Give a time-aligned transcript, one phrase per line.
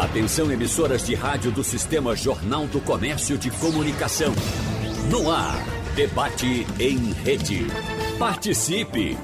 [0.00, 4.32] Atenção emissoras de rádio do Sistema Jornal do Comércio de Comunicação.
[5.10, 5.62] No ar,
[5.94, 7.66] debate em rede.
[8.18, 9.18] Participe!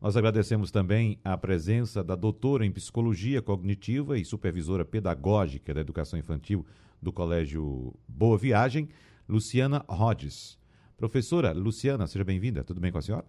[0.00, 6.18] Nós agradecemos também a presença da doutora em Psicologia Cognitiva e supervisora pedagógica da Educação
[6.18, 6.64] Infantil
[7.00, 8.88] do Colégio Boa Viagem,
[9.28, 10.58] Luciana Rhodes.
[10.96, 12.64] Professora Luciana, seja bem-vinda.
[12.64, 13.26] Tudo bem com a senhora?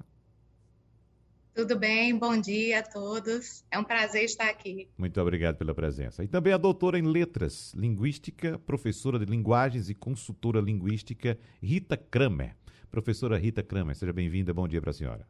[1.54, 3.66] Tudo bem, bom dia a todos.
[3.70, 4.88] É um prazer estar aqui.
[4.98, 6.24] Muito obrigado pela presença.
[6.24, 12.56] E também a doutora em Letras, Linguística, professora de Linguagens e consultora linguística, Rita Kramer.
[12.94, 14.54] Professora Rita Kramer, seja bem-vinda.
[14.54, 15.28] Bom dia para a senhora.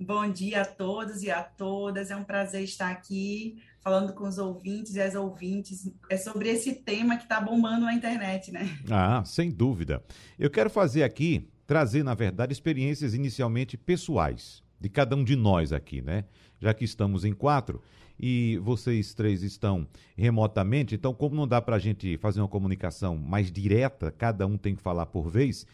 [0.00, 2.10] Bom dia a todos e a todas.
[2.10, 5.92] É um prazer estar aqui falando com os ouvintes e as ouvintes.
[6.08, 8.66] É sobre esse tema que está bombando na internet, né?
[8.90, 10.02] Ah, sem dúvida.
[10.38, 15.74] Eu quero fazer aqui, trazer, na verdade, experiências inicialmente pessoais de cada um de nós
[15.74, 16.24] aqui, né?
[16.58, 17.82] Já que estamos em quatro
[18.18, 19.86] e vocês três estão
[20.16, 24.56] remotamente, então, como não dá para a gente fazer uma comunicação mais direta, cada um
[24.56, 25.66] tem que falar por vez,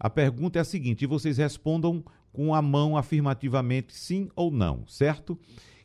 [0.00, 2.02] a pergunta é a seguinte, e vocês respondam
[2.32, 5.38] com a mão afirmativamente sim ou não, certo?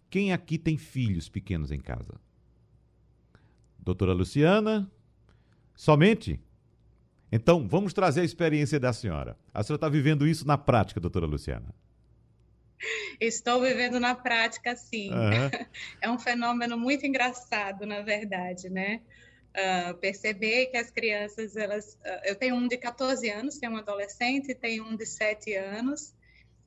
[0.09, 2.13] Quem aqui tem filhos pequenos em casa?
[3.77, 4.89] Doutora Luciana?
[5.75, 6.39] Somente?
[7.29, 9.37] Então, vamos trazer a experiência da senhora.
[9.53, 11.75] A senhora está vivendo isso na prática, doutora Luciana?
[13.19, 15.11] Estou vivendo na prática, sim.
[15.11, 15.65] Uhum.
[16.01, 19.01] É um fenômeno muito engraçado, na verdade, né?
[19.55, 23.77] Uh, perceber que as crianças, elas, uh, eu tenho um de 14 anos, tenho um
[23.77, 26.13] adolescente, tenho um de 7 anos,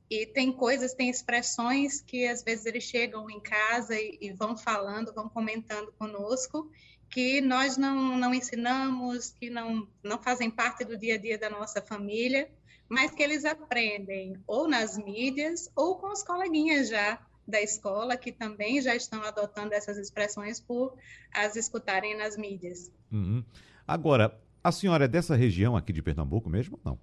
[0.09, 4.57] e tem coisas, tem expressões que às vezes eles chegam em casa e, e vão
[4.57, 6.69] falando, vão comentando conosco,
[7.09, 11.49] que nós não, não ensinamos, que não, não fazem parte do dia a dia da
[11.49, 12.49] nossa família,
[12.87, 18.31] mas que eles aprendem ou nas mídias ou com os coleguinhas já da escola que
[18.31, 20.95] também já estão adotando essas expressões por
[21.33, 22.91] as escutarem nas mídias.
[23.11, 23.43] Uhum.
[23.87, 26.99] Agora, a senhora é dessa região aqui de Pernambuco mesmo ou não?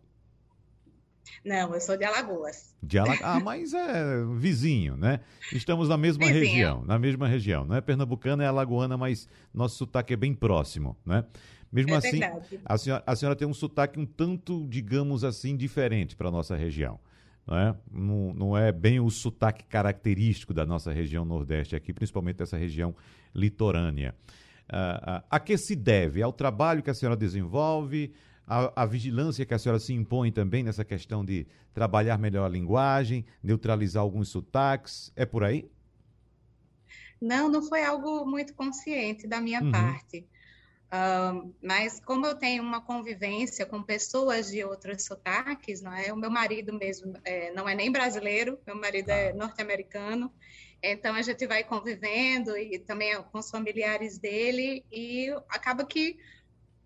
[1.44, 2.74] Não, eu sou de Alagoas.
[2.82, 3.20] De Alagoas.
[3.22, 5.20] Ah, mas é vizinho, né?
[5.52, 6.44] Estamos na mesma vizinho.
[6.44, 7.64] região, na mesma região.
[7.64, 11.24] Não é pernambucana, é alagoana, mas nosso sotaque é bem próximo, né?
[11.70, 12.20] Mesmo é assim,
[12.64, 16.54] a senhora, a senhora tem um sotaque um tanto, digamos assim, diferente para a nossa
[16.56, 16.98] região
[17.46, 17.76] não é?
[17.90, 22.94] Não, não é bem o sotaque característico da nossa região Nordeste aqui, principalmente dessa região
[23.34, 24.14] litorânea.
[24.68, 26.22] Uh, uh, a que se deve?
[26.22, 28.12] Ao trabalho que a senhora desenvolve,
[28.46, 32.48] a, a, vigilância que a senhora se impõe também nessa questão de trabalhar melhor a
[32.48, 35.68] linguagem, neutralizar alguns sotaques, é por aí?
[37.20, 39.70] Não, não foi algo muito consciente da minha uhum.
[39.70, 40.26] parte.
[40.86, 46.12] Uh, mas como eu tenho uma convivência com pessoas de outros sotaques, não é?
[46.12, 50.32] O meu marido mesmo é, não é nem brasileiro, meu marido é norte-americano,
[50.80, 56.16] então a gente vai convivendo e também com os familiares dele e acaba que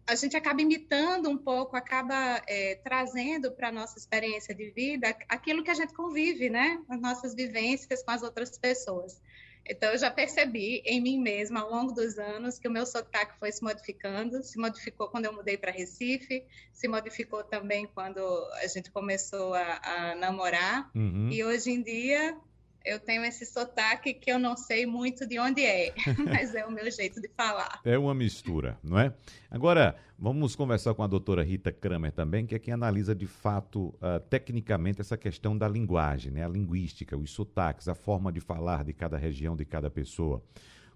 [0.06, 5.14] a gente acaba imitando um pouco, acaba é, trazendo para a nossa experiência de vida
[5.28, 6.82] aquilo que a gente convive, né?
[6.88, 9.20] As nossas vivências com as outras pessoas.
[9.66, 13.38] Então, eu já percebi em mim mesma, ao longo dos anos, que o meu sotaque
[13.38, 14.42] foi se modificando.
[14.42, 18.20] Se modificou quando eu mudei para Recife, se modificou também quando
[18.54, 20.90] a gente começou a, a namorar.
[20.94, 21.28] Uhum.
[21.30, 22.36] E hoje em dia,
[22.84, 25.92] eu tenho esse sotaque que eu não sei muito de onde é,
[26.24, 27.80] mas é o meu jeito de falar.
[27.84, 29.12] É uma mistura, não é?
[29.50, 33.88] Agora, vamos conversar com a doutora Rita Kramer também, que é quem analisa de fato,
[33.96, 36.44] uh, tecnicamente, essa questão da linguagem, né?
[36.44, 40.42] a linguística, os sotaques, a forma de falar de cada região, de cada pessoa.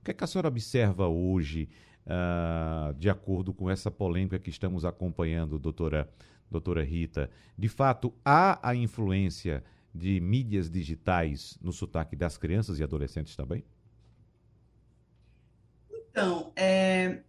[0.01, 1.69] O que, é que a senhora observa hoje,
[2.07, 6.09] uh, de acordo com essa polêmica que estamos acompanhando, doutora,
[6.51, 7.31] doutora Rita?
[7.57, 9.63] De fato, há a influência
[9.95, 13.65] de mídias digitais no sotaque das crianças e adolescentes também?
[16.11, 17.23] Então, é,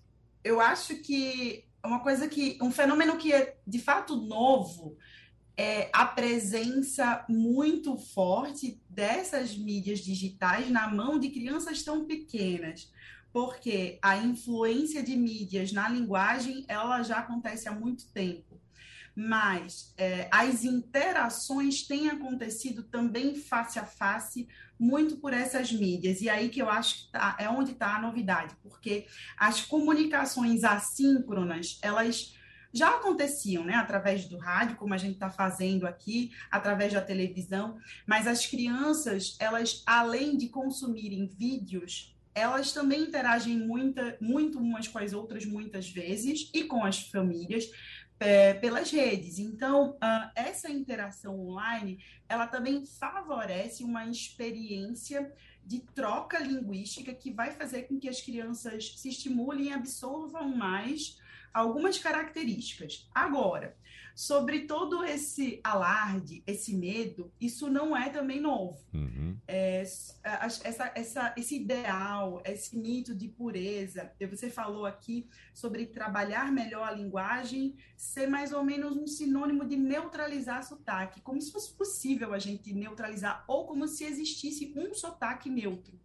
[0.43, 4.97] eu acho que uma coisa que um fenômeno que é de fato novo
[5.55, 12.91] é a presença muito forte dessas mídias digitais na mão de crianças tão pequenas,
[13.31, 18.54] porque a influência de mídias na linguagem ela já acontece há muito tempo
[19.15, 24.47] mas é, as interações têm acontecido também face a face,
[24.77, 26.21] muito por essas mídias.
[26.21, 29.07] E aí que eu acho que tá, é onde está a novidade, porque
[29.37, 32.35] as comunicações assíncronas, elas
[32.73, 37.77] já aconteciam, né, através do rádio, como a gente está fazendo aqui, através da televisão,
[38.05, 44.99] mas as crianças, elas, além de consumirem vídeos, elas também interagem muita, muito umas com
[44.99, 47.71] as outras muitas vezes e com as famílias,
[48.19, 49.39] é, pelas redes.
[49.39, 55.31] Então, uh, essa interação online, ela também favorece uma experiência
[55.65, 61.19] de troca linguística que vai fazer com que as crianças se estimulem e absorvam mais
[61.53, 63.09] algumas características.
[63.13, 63.75] Agora,
[64.15, 68.79] sobre todo esse alarde, esse medo, isso não é também novo.
[68.93, 69.37] Uhum.
[69.45, 76.87] É, essa, essa, esse ideal, esse mito de pureza, você falou aqui sobre trabalhar melhor
[76.87, 82.33] a linguagem, ser mais ou menos um sinônimo de neutralizar sotaque, como se fosse possível
[82.33, 85.99] a gente neutralizar, ou como se existisse um sotaque neutro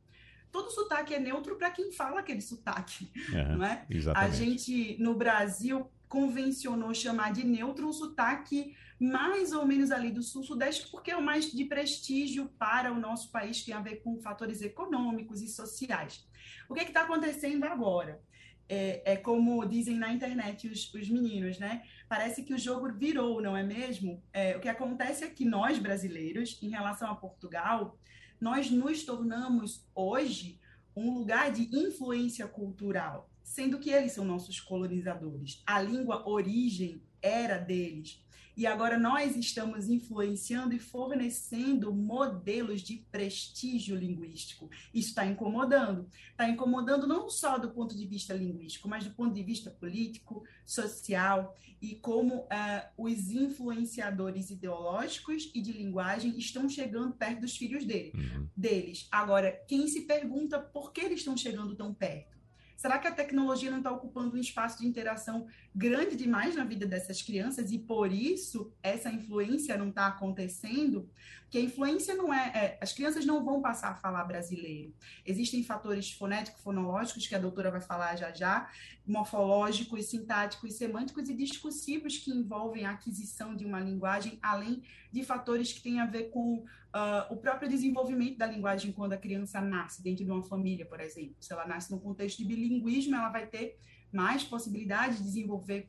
[0.50, 3.86] todo sotaque é neutro para quem fala aquele sotaque, é, não é?
[3.88, 4.32] Exatamente.
[4.32, 10.22] A gente no Brasil convencionou chamar de neutro um sotaque mais ou menos ali do
[10.22, 14.20] sul-sudeste, porque é o mais de prestígio para o nosso país, tem a ver com
[14.20, 16.28] fatores econômicos e sociais.
[16.68, 18.20] O que é está acontecendo agora?
[18.68, 21.82] É, é, como dizem na internet os, os, meninos, né?
[22.08, 24.22] Parece que o jogo virou, não é mesmo?
[24.32, 27.98] É, o que acontece é que nós, brasileiros, em relação a Portugal,
[28.40, 30.59] nós nos tornamos hoje
[30.94, 35.60] um lugar de influência cultural sendo que eles são nossos colonizadores.
[35.66, 38.24] A língua origem era deles.
[38.56, 44.68] E agora nós estamos influenciando e fornecendo modelos de prestígio linguístico.
[44.92, 46.08] Isso está incomodando.
[46.30, 50.44] Está incomodando não só do ponto de vista linguístico, mas do ponto de vista político,
[50.66, 52.48] social e como uh,
[52.96, 58.46] os influenciadores ideológicos e de linguagem estão chegando perto dos filhos dele, uhum.
[58.54, 59.08] deles.
[59.10, 62.39] Agora, quem se pergunta por que eles estão chegando tão perto?
[62.80, 66.86] Será que a tecnologia não está ocupando um espaço de interação grande demais na vida
[66.86, 71.06] dessas crianças e por isso essa influência não está acontecendo?
[71.42, 74.94] Porque a influência não é, é, As crianças não vão passar a falar brasileiro.
[75.26, 78.70] Existem fatores fonéticos, fonológicos, que a doutora vai falar já já,
[79.06, 84.82] morfológicos, sintáticos, semânticos e discursivos que envolvem a aquisição de uma linguagem, além
[85.12, 89.16] de fatores que têm a ver com uh, o próprio desenvolvimento da linguagem quando a
[89.16, 91.36] criança nasce dentro de uma família, por exemplo.
[91.40, 93.78] Se ela nasce num contexto de bilinguismo, ela vai ter
[94.12, 95.88] mais possibilidade de desenvolver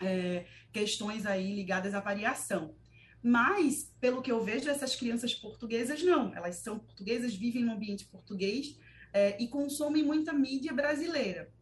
[0.00, 2.74] é, questões aí ligadas à variação.
[3.22, 6.34] Mas, pelo que eu vejo, essas crianças portuguesas não.
[6.34, 8.78] Elas são portuguesas, vivem no ambiente português
[9.12, 11.52] é, e consomem muita mídia brasileira.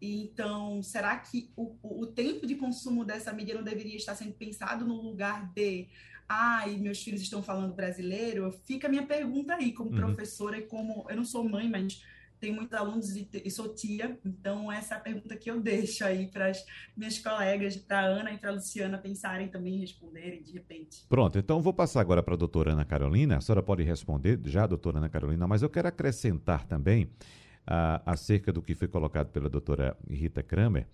[0.00, 4.84] Então, será que o, o tempo de consumo dessa mídia não deveria estar sendo pensado
[4.84, 5.88] no lugar de
[6.28, 8.52] ai, meus filhos estão falando brasileiro?
[8.64, 9.96] Fica a minha pergunta aí, como uhum.
[9.96, 11.06] professora e como.
[11.08, 12.02] Eu não sou mãe, mas
[12.38, 16.04] tenho muitos alunos e, e sou tia, então essa é a pergunta que eu deixo
[16.04, 16.64] aí para as
[16.96, 21.04] minhas colegas, para a Ana e para a Luciana pensarem também e responderem de repente.
[21.08, 24.66] Pronto, então vou passar agora para a doutora Ana Carolina, a senhora pode responder já,
[24.66, 29.48] doutora Ana Carolina, mas eu quero acrescentar também uh, acerca do que foi colocado pela
[29.48, 30.86] doutora Rita Kramer,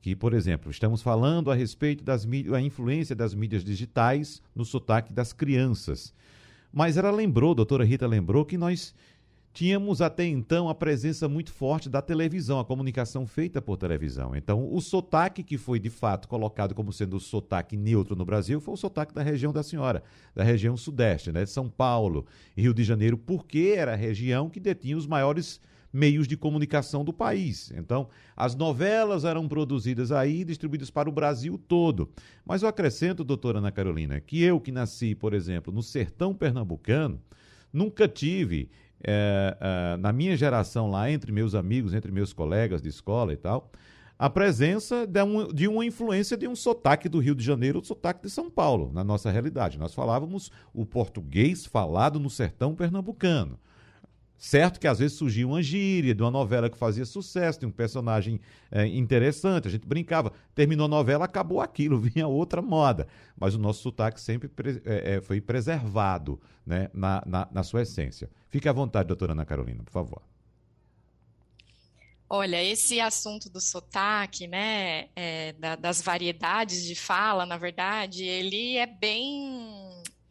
[0.00, 2.16] que, por exemplo, estamos falando a respeito da
[2.60, 6.14] influência das mídias digitais no sotaque das crianças.
[6.72, 8.94] Mas ela lembrou, a doutora Rita lembrou, que nós
[9.52, 14.36] tínhamos até então a presença muito forte da televisão, a comunicação feita por televisão.
[14.36, 18.60] Então, o sotaque que foi de fato colocado como sendo o sotaque neutro no Brasil
[18.60, 22.24] foi o sotaque da região da senhora, da região sudeste, né, São Paulo
[22.56, 25.60] Rio de Janeiro, porque era a região que detinha os maiores
[25.92, 27.72] meios de comunicação do país.
[27.74, 32.10] Então, as novelas eram produzidas aí e distribuídas para o Brasil todo.
[32.44, 37.20] Mas eu acrescento, doutora Ana Carolina, que eu que nasci, por exemplo, no sertão pernambucano,
[37.72, 38.70] nunca tive
[39.02, 43.36] é, é, na minha geração lá, entre meus amigos, entre meus colegas de escola e
[43.36, 43.70] tal,
[44.18, 47.84] a presença de, um, de uma influência de um sotaque do Rio de Janeiro, o
[47.84, 49.78] sotaque de São Paulo, na nossa realidade.
[49.78, 53.58] Nós falávamos o português falado no sertão pernambucano.
[54.38, 57.72] Certo que às vezes surgia uma gíria de uma novela que fazia sucesso, de um
[57.72, 58.40] personagem
[58.70, 60.32] é, interessante, a gente brincava.
[60.54, 63.08] Terminou a novela, acabou aquilo, vinha outra moda.
[63.36, 64.48] Mas o nosso sotaque sempre
[64.84, 68.30] é, é, foi preservado né, na, na, na sua essência.
[68.48, 70.22] Fique à vontade, doutora Ana Carolina, por favor.
[72.30, 78.76] Olha, esse assunto do sotaque, né, é, da, das variedades de fala, na verdade, ele
[78.76, 79.77] é bem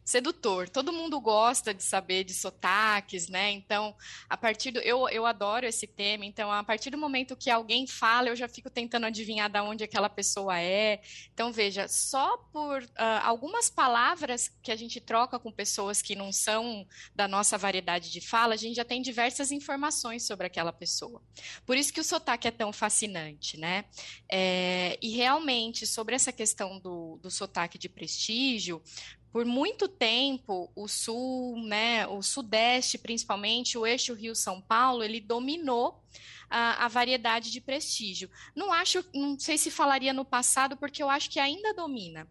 [0.08, 0.70] sedutor.
[0.70, 3.50] Todo mundo gosta de saber de sotaques, né?
[3.50, 3.94] Então,
[4.26, 4.80] a partir do.
[4.80, 8.48] Eu, eu adoro esse tema, então, a partir do momento que alguém fala, eu já
[8.48, 11.02] fico tentando adivinhar de onde aquela pessoa é.
[11.34, 12.88] Então, veja, só por uh,
[13.22, 18.22] algumas palavras que a gente troca com pessoas que não são da nossa variedade de
[18.22, 21.20] fala, a gente já tem diversas informações sobre aquela pessoa.
[21.66, 23.84] Por isso que o sotaque é tão fascinante, né?
[24.32, 28.82] É, e realmente, sobre essa questão do, do sotaque de prestígio,
[29.32, 36.02] por muito tempo, o sul, né, o sudeste, principalmente, o eixo Rio-São Paulo, ele dominou
[36.50, 38.30] a, a, variedade de prestígio.
[38.54, 42.26] Não acho, não sei se falaria no passado, porque eu acho que ainda domina.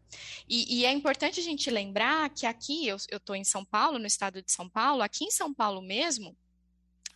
[0.49, 4.07] E, e é importante a gente lembrar que aqui, eu estou em São Paulo, no
[4.07, 6.35] estado de São Paulo, aqui em São Paulo mesmo,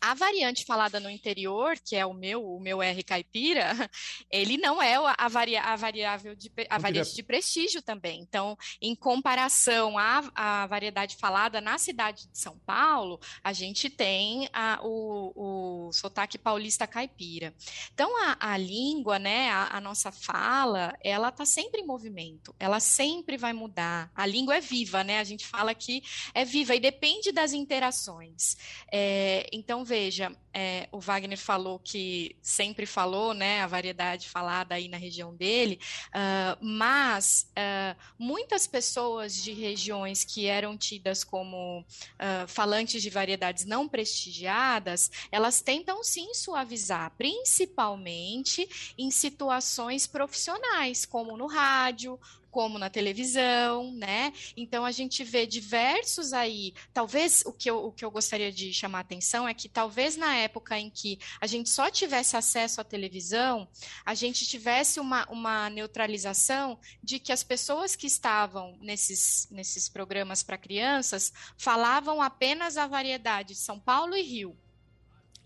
[0.01, 3.69] a variante falada no interior, que é o meu, o meu R caipira,
[4.31, 8.19] ele não é a, a variável de a variante de prestígio também.
[8.21, 14.49] Então, em comparação à, à variedade falada na cidade de São Paulo, a gente tem
[14.51, 17.53] a, o, o sotaque paulista caipira.
[17.93, 22.79] Então, a, a língua, né, a, a nossa fala, ela está sempre em movimento, ela
[22.79, 24.11] sempre vai mudar.
[24.15, 25.19] A língua é viva, né?
[25.19, 26.01] A gente fala que
[26.33, 28.57] é viva e depende das interações.
[28.91, 34.87] É, então, veja, é, o Wagner falou que sempre falou, né, a variedade falada aí
[34.87, 42.47] na região dele, uh, mas uh, muitas pessoas de regiões que eram tidas como uh,
[42.47, 51.47] falantes de variedades não prestigiadas, elas tentam sim suavizar, principalmente em situações profissionais, como no
[51.47, 52.17] rádio,
[52.51, 54.33] como na televisão, né?
[54.55, 56.73] Então a gente vê diversos aí.
[56.93, 60.17] Talvez o que eu, o que eu gostaria de chamar a atenção é que talvez
[60.17, 63.67] na época em que a gente só tivesse acesso à televisão,
[64.05, 70.43] a gente tivesse uma, uma neutralização de que as pessoas que estavam nesses, nesses programas
[70.43, 74.57] para crianças falavam apenas a variedade de São Paulo e Rio.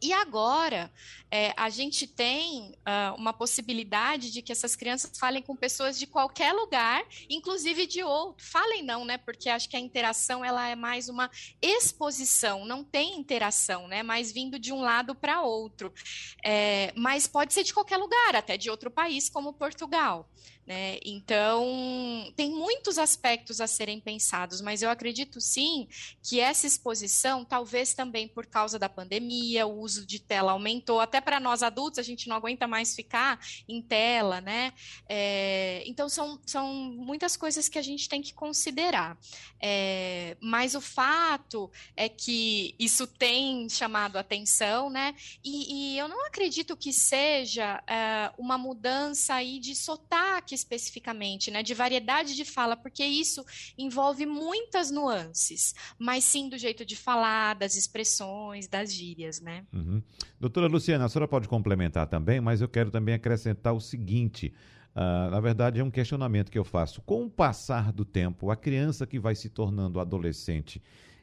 [0.06, 0.94] E agora,
[1.32, 6.06] é, a gente tem uh, uma possibilidade de que essas crianças falem com pessoas de
[6.06, 8.46] qualquer lugar, inclusive de outro.
[8.46, 9.18] Falem não, né?
[9.18, 11.28] Porque acho que a interação ela é mais uma
[11.60, 14.04] exposição, não tem interação, né?
[14.04, 15.92] Mais vindo de um lado para outro.
[16.44, 20.30] É, mas pode ser de qualquer lugar, até de outro país, como Portugal.
[20.66, 20.98] Né?
[21.06, 25.88] Então, tem muitos aspectos a serem pensados, mas eu acredito sim
[26.24, 31.22] que essa exposição, talvez também por causa da pandemia, o uso de tela aumentou, até
[31.22, 34.74] para nós adultos, a gente não aguenta mais ficar em tela, né?
[35.08, 39.20] É, então, são, são muitas coisas que a gente tem que considerar.
[39.62, 45.14] É, mas o fato é que isso tem chamado atenção, né?
[45.44, 51.62] E, e eu não acredito que seja é, uma mudança aí de sotaque especificamente, né,
[51.62, 53.46] de variedade de fala, porque isso
[53.78, 59.66] envolve muitas nuances, mas sim do jeito de falar, das expressões, das gírias, né?
[59.74, 60.02] Uhum.
[60.40, 64.54] Doutora Luciana, a senhora pode complementar também, mas eu quero também acrescentar o seguinte.
[64.96, 67.02] Uh, na verdade, é um questionamento que eu faço.
[67.02, 70.82] Com o passar do tempo, a criança que vai se tornando adolescente,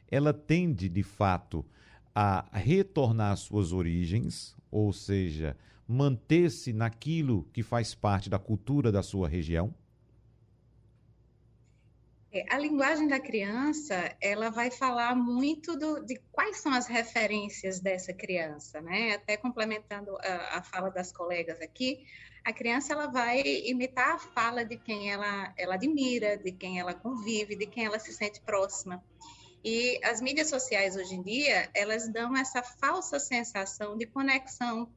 [0.09, 1.65] ela tende, de fato,
[2.13, 9.03] a retornar às suas origens, ou seja, manter-se naquilo que faz parte da cultura da
[9.03, 9.73] sua região?
[12.33, 17.79] É, a linguagem da criança, ela vai falar muito do, de quais são as referências
[17.79, 19.13] dessa criança, né?
[19.13, 22.03] Até complementando a, a, fala das colegas aqui,
[22.43, 26.95] a criança ela vai imitar a fala de quem ela, ela admira, de quem ela
[26.95, 29.03] convive, de quem ela se sente próxima.
[29.63, 34.91] E as mídias sociais hoje em dia, elas dão essa falsa sensação de conexão.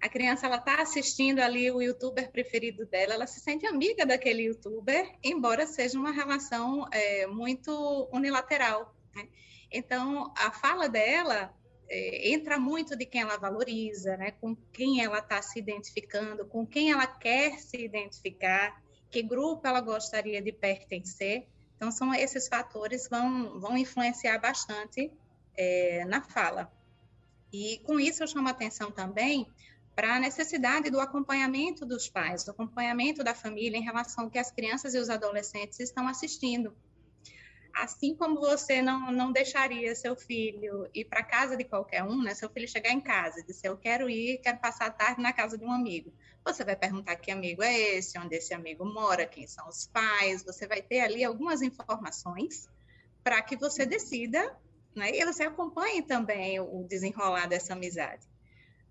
[0.00, 4.42] A criança ela está assistindo ali o youtuber preferido dela, ela se sente amiga daquele
[4.42, 8.94] youtuber, embora seja uma relação é, muito unilateral.
[9.14, 9.28] Né?
[9.72, 11.54] Então, a fala dela
[11.88, 14.32] é, entra muito de quem ela valoriza, né?
[14.32, 19.80] com quem ela está se identificando, com quem ela quer se identificar, que grupo ela
[19.80, 21.46] gostaria de pertencer.
[21.76, 25.10] Então, são esses fatores vão, vão influenciar bastante
[25.56, 26.70] é, na fala.
[27.52, 29.46] E com isso eu chamo a atenção também
[29.94, 34.38] para a necessidade do acompanhamento dos pais, do acompanhamento da família em relação ao que
[34.38, 36.76] as crianças e os adolescentes estão assistindo.
[37.72, 42.32] Assim como você não, não deixaria seu filho ir para casa de qualquer um, né?
[42.34, 45.32] Seu filho chegar em casa e dizer, eu quero ir, quero passar a tarde na
[45.32, 46.12] casa de um amigo.
[46.44, 50.44] Você vai perguntar que amigo é esse, onde esse amigo mora, quem são os pais.
[50.44, 52.68] Você vai ter ali algumas informações
[53.24, 54.56] para que você decida,
[54.94, 55.10] né?
[55.12, 58.24] E você acompanhe também o desenrolar dessa amizade.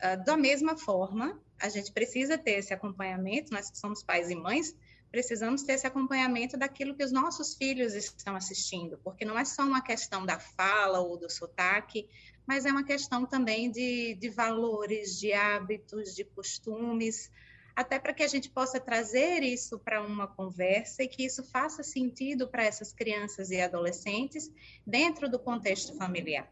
[0.04, 4.36] Uh, da mesma forma, a gente precisa ter esse acompanhamento, nós que somos pais e
[4.36, 4.76] mães,
[5.10, 9.64] precisamos ter esse acompanhamento daquilo que os nossos filhos estão assistindo, porque não é só
[9.64, 12.10] uma questão da fala ou do sotaque,
[12.46, 17.32] mas é uma questão também de, de valores, de hábitos, de costumes,
[17.76, 21.84] até para que a gente possa trazer isso para uma conversa e que isso faça
[21.84, 24.52] sentido para essas crianças e adolescentes
[24.86, 26.52] dentro do contexto familiar.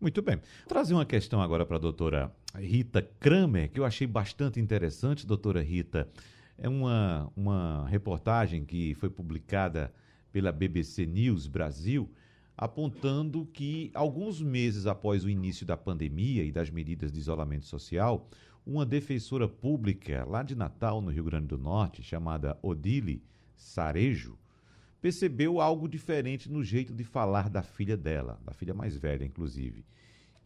[0.00, 0.36] Muito bem.
[0.36, 5.26] Vou trazer uma questão agora para a doutora Rita Kramer, que eu achei bastante interessante,
[5.26, 6.08] doutora Rita.
[6.56, 9.92] É uma, uma reportagem que foi publicada
[10.32, 12.10] pela BBC News Brasil,
[12.56, 18.28] apontando que alguns meses após o início da pandemia e das medidas de isolamento social,
[18.66, 23.22] uma defensora pública lá de Natal, no Rio Grande do Norte, chamada Odile
[23.56, 24.36] Sarejo,
[25.00, 29.84] percebeu algo diferente no jeito de falar da filha dela, da filha mais velha, inclusive,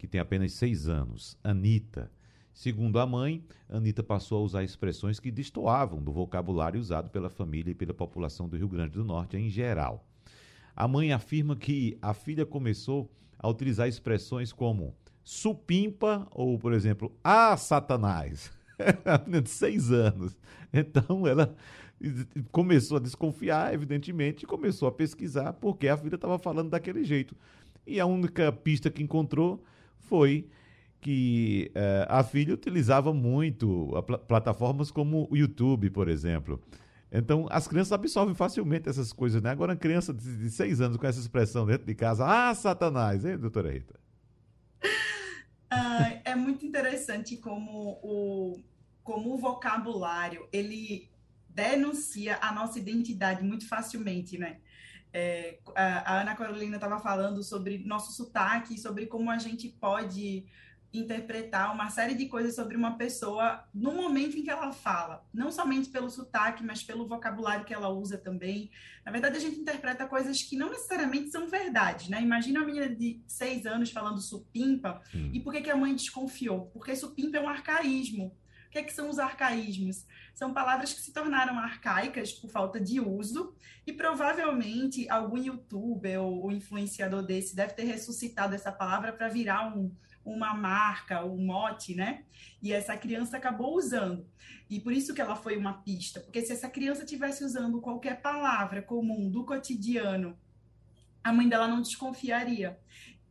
[0.02, 2.10] que tem apenas seis anos, Anita.
[2.52, 7.70] Segundo a mãe, Anita passou a usar expressões que destoavam do vocabulário usado pela família
[7.70, 10.04] e pela população do Rio Grande do Norte em geral.
[10.74, 14.92] A mãe afirma que a filha começou a utilizar expressões como
[15.22, 18.50] supimpa ou, por exemplo, ah, Satanás.
[19.40, 20.36] de seis anos.
[20.72, 21.54] Então ela
[22.50, 27.36] começou a desconfiar, evidentemente, e começou a pesquisar porque a filha estava falando daquele jeito.
[27.86, 29.62] E a única pista que encontrou
[30.08, 30.48] foi
[31.00, 36.62] que uh, a filha utilizava muito pl plataformas como o YouTube, por exemplo.
[37.10, 39.50] Então, as crianças absorvem facilmente essas coisas, né?
[39.50, 43.24] Agora, uma criança de, de seis anos com essa expressão dentro de casa, ah, Satanás,
[43.24, 44.00] hein, doutora Rita?
[45.74, 48.60] Ah, é muito interessante como o,
[49.02, 51.08] como o vocabulário, ele
[51.48, 54.58] denuncia a nossa identidade muito facilmente, né?
[55.12, 60.46] É, a, a Ana Carolina estava falando sobre nosso sotaque, sobre como a gente pode
[60.92, 65.50] interpretar uma série de coisas sobre uma pessoa no momento em que ela fala, não
[65.50, 68.70] somente pelo sotaque, mas pelo vocabulário que ela usa também.
[69.04, 72.20] Na verdade, a gente interpreta coisas que não necessariamente são verdade, né?
[72.20, 75.30] Imagina uma menina de seis anos falando supimpa, hum.
[75.32, 76.66] e por que, que a mãe desconfiou?
[76.66, 78.36] Porque supimpa é um arcaísmo.
[78.72, 80.04] Que, é que são os arcaísmos?
[80.34, 83.54] São palavras que se tornaram arcaicas por falta de uso,
[83.86, 89.94] e provavelmente algum youtuber ou influenciador desse deve ter ressuscitado essa palavra para virar um
[90.24, 92.24] uma marca, um mote, né?
[92.62, 94.26] E essa criança acabou usando.
[94.70, 98.20] E por isso que ela foi uma pista, porque se essa criança tivesse usando qualquer
[98.20, 100.38] palavra comum do cotidiano,
[101.22, 102.78] a mãe dela não desconfiaria.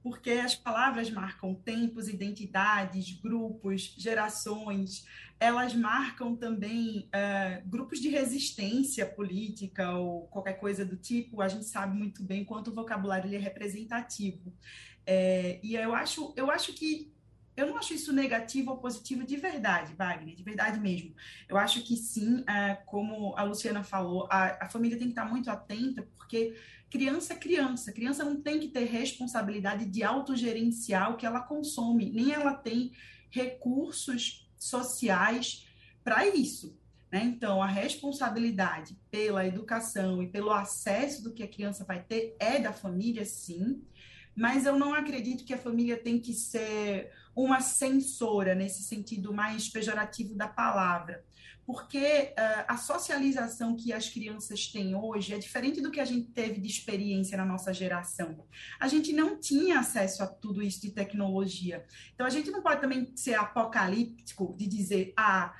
[0.04, 5.06] Porque as palavras marcam tempos, identidades, grupos, gerações,
[5.42, 11.42] elas marcam também uh, grupos de resistência política ou qualquer coisa do tipo.
[11.42, 14.54] A gente sabe muito bem quanto o vocabulário ele é representativo.
[15.04, 17.12] É, e eu acho, eu acho que
[17.58, 21.16] eu não acho isso negativo ou positivo de verdade, Wagner, de verdade mesmo.
[21.50, 25.50] Eu acho que sim, é, como a Luciana falou, a, família tem que estar muito
[25.50, 26.56] atenta, porque
[26.88, 32.12] criança é criança, criança não tem que ter responsabilidade de autogerenciar o que ela consome,
[32.12, 32.92] nem ela tem
[33.32, 35.68] recursos sociais
[36.04, 36.78] para isso.
[37.12, 37.24] Né?
[37.24, 42.60] Então, a responsabilidade pela educação e pelo acesso do que a criança vai ter é
[42.60, 43.82] da família, sim
[44.36, 49.70] mas eu não acredito que a família tem que ser uma censora nesse sentido mais
[49.70, 51.24] pejorativo da palavra,
[51.72, 56.28] porque uh, a socialização que as crianças têm hoje é diferente do que a gente
[56.28, 58.46] teve de experiência na nossa geração.
[58.78, 62.82] A gente não tinha acesso a tudo isso de tecnologia, então a gente não pode
[62.82, 65.54] também ser apocalíptico de dizer ah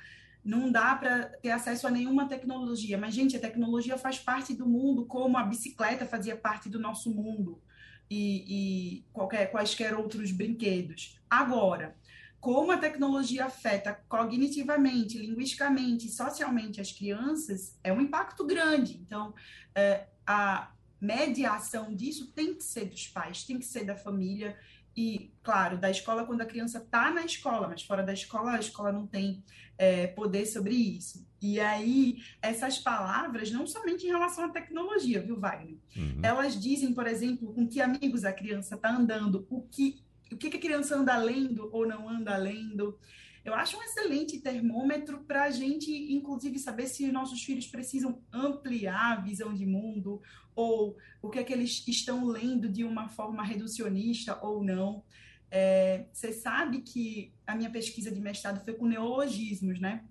[0.44, 2.98] não dá para ter acesso a nenhuma tecnologia.
[2.98, 7.14] Mas, gente, a tecnologia faz parte do mundo como a bicicleta fazia parte do nosso
[7.14, 7.62] mundo
[8.10, 11.18] e, e qualquer, quaisquer outros brinquedos.
[11.30, 11.96] Agora,
[12.42, 19.00] como a tecnologia afeta cognitivamente, linguisticamente, socialmente as crianças, é um impacto grande.
[19.00, 19.32] Então,
[19.76, 24.58] é, a mediação disso tem que ser dos pais, tem que ser da família
[24.96, 28.58] e, claro, da escola quando a criança está na escola, mas fora da escola, a
[28.58, 29.44] escola não tem
[29.78, 31.24] é, poder sobre isso.
[31.40, 35.78] E aí, essas palavras, não somente em relação à tecnologia, viu, Wagner?
[35.96, 36.20] Uhum.
[36.24, 40.02] Elas dizem, por exemplo, com que amigos a criança está andando, o que,
[40.32, 42.98] o que a criança anda lendo ou não anda lendo.
[43.44, 49.18] Eu acho um excelente termômetro para a gente, inclusive, saber se nossos filhos precisam ampliar
[49.18, 50.22] a visão de mundo
[50.54, 55.02] ou o que é que eles estão lendo de uma forma reducionista ou não.
[55.50, 60.04] É, você sabe que a minha pesquisa de mestrado foi com neologismos, né?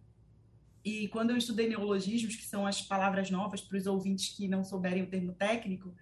[0.84, 4.64] E quando eu estudei neologismos, que são as palavras novas para os ouvintes que não
[4.64, 5.94] souberem o termo técnico,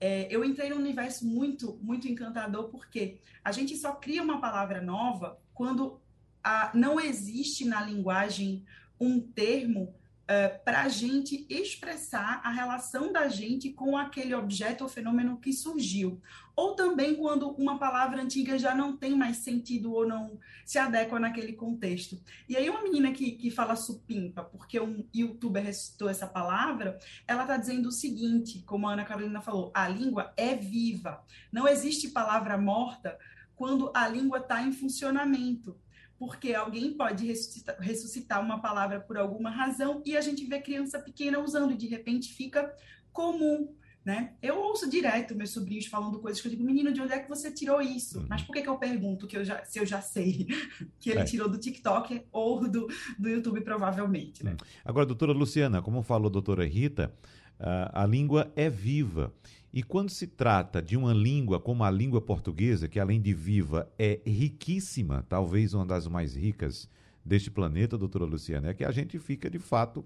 [0.00, 4.80] é, eu entrei num universo muito, muito encantador, porque a gente só cria uma palavra
[4.80, 6.00] nova quando
[6.42, 8.64] a, não existe na linguagem
[9.00, 9.94] um termo
[10.28, 15.38] uh, é, para a gente expressar a relação da gente com aquele objeto ou fenômeno
[15.38, 16.20] que surgiu.
[16.54, 21.18] Ou também quando uma palavra antiga já não tem mais sentido ou não se adequa
[21.20, 22.20] naquele contexto.
[22.48, 27.42] E aí, uma menina que, que fala supimpa, porque um youtuber recitou essa palavra, ela
[27.42, 31.24] está dizendo o seguinte: como a Ana Carolina falou, a língua é viva.
[31.52, 33.16] Não existe palavra morta
[33.54, 35.76] quando a língua está em funcionamento
[36.18, 40.98] porque alguém pode ressuscitar, ressuscitar, uma palavra por alguma razão e a gente vê criança
[40.98, 42.74] pequena usando e de repente fica
[43.12, 43.74] comum.
[44.04, 44.32] Né?
[44.40, 47.28] Eu ouço direto meus sobrinhos falando coisas que eu digo, menino, de onde é que
[47.28, 48.20] você tirou isso?
[48.20, 48.26] Uhum.
[48.28, 50.46] Mas por que, que eu pergunto que eu já, se eu já sei
[50.98, 51.24] que ele é.
[51.24, 54.42] tirou do TikTok ou do, do YouTube, provavelmente?
[54.42, 54.56] Né?
[54.82, 57.14] Agora, doutora Luciana, como falou a doutora Rita,
[57.58, 59.32] a língua é viva.
[59.72, 63.90] E quando se trata de uma língua como a língua portuguesa, que além de viva
[63.98, 66.88] é riquíssima, talvez uma das mais ricas
[67.24, 70.04] deste planeta, doutora Luciana, é que a gente fica de fato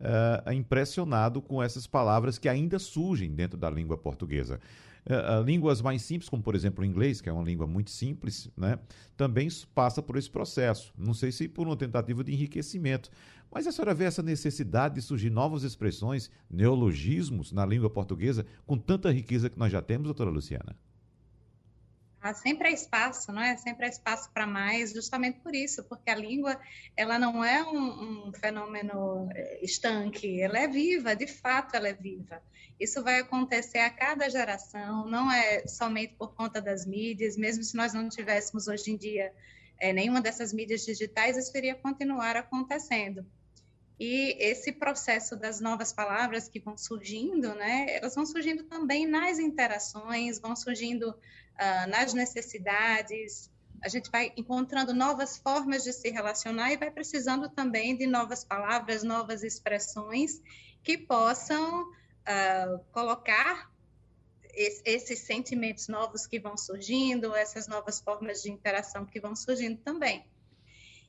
[0.00, 4.60] uh, impressionado com essas palavras que ainda surgem dentro da língua portuguesa.
[5.06, 8.50] Uh, línguas mais simples, como por exemplo o inglês, que é uma língua muito simples,
[8.56, 8.76] né,
[9.16, 10.92] também passa por esse processo.
[10.98, 13.08] Não sei se por uma tentativa de enriquecimento,
[13.48, 18.76] mas a senhora vê essa necessidade de surgir novas expressões, neologismos na língua portuguesa, com
[18.76, 20.76] tanta riqueza que nós já temos, doutora Luciana?
[22.26, 23.56] Ah, sempre há espaço, não é?
[23.56, 26.60] Sempre há espaço para mais, justamente por isso, porque a língua
[26.96, 31.94] ela não é um, um, fenômeno eh, estanque, ela é viva, de fato ela é
[31.94, 32.42] viva.
[32.80, 37.76] Isso vai acontecer a cada geração, não é somente por conta das mídias, mesmo se
[37.76, 39.32] nós não tivéssemos hoje em dia
[39.78, 43.24] é, nenhuma dessas mídias digitais, isso iria continuar acontecendo.
[44.00, 49.38] E esse processo das novas palavras que vão surgindo, né, elas vão surgindo também nas
[49.38, 51.14] interações, vão surgindo
[51.56, 53.50] uh, nas necessidades,
[53.82, 58.44] a gente vai encontrando novas formas de se relacionar e vai precisando também de novas
[58.44, 60.40] palavras, novas expressões
[60.82, 63.70] que possam uh, colocar
[64.84, 70.24] esses sentimentos novos que vão surgindo, essas novas formas de interação que vão surgindo também.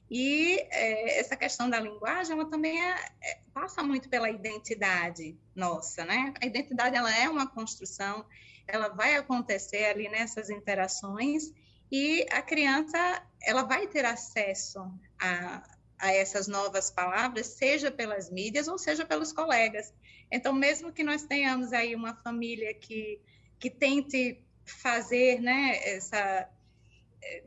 [0.09, 6.05] E é, essa questão da linguagem, ela também é, é, passa muito pela identidade nossa,
[6.05, 6.33] né?
[6.41, 8.25] A identidade, ela é uma construção,
[8.67, 11.51] ela vai acontecer ali nessas interações
[11.91, 14.79] e a criança, ela vai ter acesso
[15.19, 15.63] a,
[15.99, 19.93] a essas novas palavras, seja pelas mídias ou seja pelos colegas.
[20.31, 23.21] Então, mesmo que nós tenhamos aí uma família que
[23.59, 26.49] que tente fazer, né, essa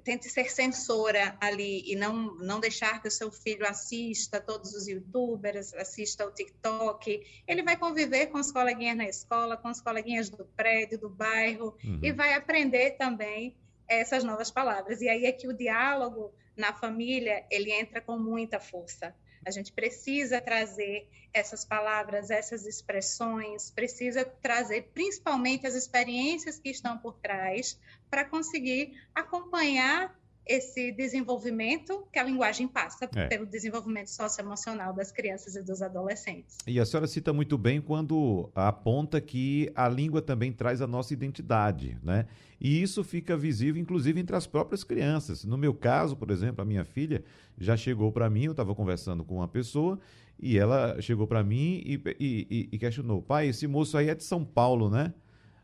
[0.05, 4.87] tente ser censora ali e não não deixar que o seu filho assista todos os
[4.87, 10.29] youtubers, assista o TikTok, ele vai conviver com os coleguinhas na escola, com os coleguinhas
[10.29, 12.01] do prédio, do bairro uhum.
[12.03, 13.57] e vai aprender também
[13.89, 15.01] essas novas palavras.
[15.01, 19.15] E aí é que o diálogo na família, ele entra com muita força.
[19.45, 26.99] A gente precisa trazer essas palavras, essas expressões, precisa trazer principalmente as experiências que estão
[26.99, 27.79] por trás
[28.11, 33.29] para conseguir acompanhar esse desenvolvimento que a linguagem passa é.
[33.29, 36.59] pelo desenvolvimento socioemocional das crianças e dos adolescentes.
[36.67, 41.13] E a senhora cita muito bem quando aponta que a língua também traz a nossa
[41.13, 42.27] identidade, né?
[42.61, 45.45] E isso fica visível, inclusive, entre as próprias crianças.
[45.45, 47.25] No meu caso, por exemplo, a minha filha
[47.57, 50.01] já chegou para mim, eu estava conversando com uma pessoa
[50.39, 54.25] e ela chegou para mim e, e, e, questionou: pai, esse moço aí é de
[54.25, 55.15] São Paulo, né?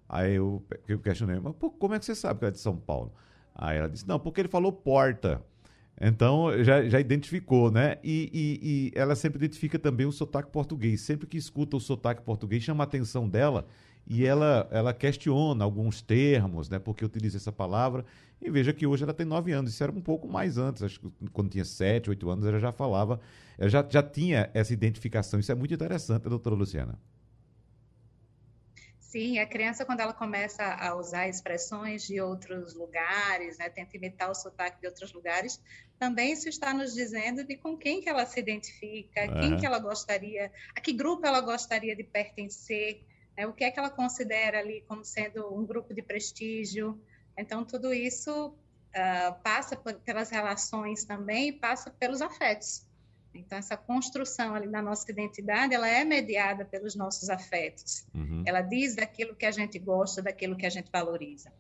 [0.09, 2.77] Aí eu, eu questionei: mas pô, como é que você sabe que é de São
[2.77, 3.13] Paulo?
[3.55, 5.43] Aí ela disse: não, porque ele falou porta.
[5.99, 7.97] Então, já, já identificou, né?
[8.05, 11.01] E, e, e, ela sempre identifica também o sotaque português.
[11.01, 13.67] Sempre que escuta o sotaque português, chama a atenção dela
[14.07, 16.79] e ela, ela questiona alguns termos, né?
[16.79, 18.05] Porque utiliza essa palavra.
[18.41, 19.73] E veja que hoje ela tem nove anos.
[19.73, 20.83] Isso era um pouco mais antes.
[20.83, 23.19] Acho que quando tinha sete, oito anos, ela já falava,
[23.59, 25.41] ela já, já tinha essa identificação.
[25.41, 26.99] Isso é muito interessante, doutora Luciana.
[29.09, 34.29] Sim, a criança, quando ela começa a usar expressões de outros lugares, né, tenta imitar
[34.29, 35.63] o sotaque de outros lugares,
[35.97, 39.41] também isso está nos dizendo de com quem que ela se identifica, uhum.
[39.41, 43.05] quem que ela gostaria, a que grupo ela gostaria de pertencer,
[43.37, 47.01] né, o que é que ela considera ali como sendo um grupo de prestígio.
[47.39, 52.85] Então, tudo isso uh, passa por, pelas relações também e passa pelos afetos.
[53.39, 58.07] Então, essa construção ali da nossa identidade, ela é mediada pelos nossos afetos.
[58.15, 58.43] Uhum.
[58.47, 61.53] Ela diz daquilo que a gente gosta, daquilo que a gente valoriza.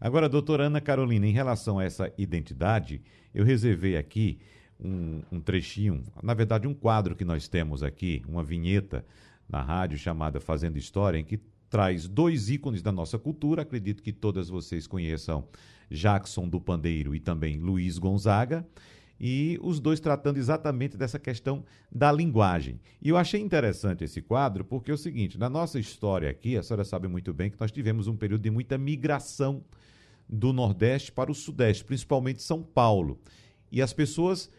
[0.00, 3.02] Agora, doutora Ana Carolina, em relação a essa identidade,
[3.34, 4.38] eu reservei aqui
[4.78, 9.04] um, um trechinho, na verdade, um quadro que nós temos aqui, uma vinheta
[9.48, 11.40] na rádio chamada Fazendo História, em que
[11.70, 13.62] traz dois ícones da nossa cultura.
[13.62, 15.48] Acredito que todas vocês conheçam
[15.90, 18.66] Jackson do Pandeiro e também Luiz Gonzaga
[19.24, 22.80] e os dois tratando exatamente dessa questão da linguagem.
[23.00, 26.62] E eu achei interessante esse quadro porque é o seguinte: na nossa história aqui, a
[26.62, 29.62] senhora sabe muito bem que nós tivemos um período de muita migração
[30.28, 33.20] do Nordeste para o Sudeste, principalmente São Paulo.
[33.70, 34.50] E as pessoas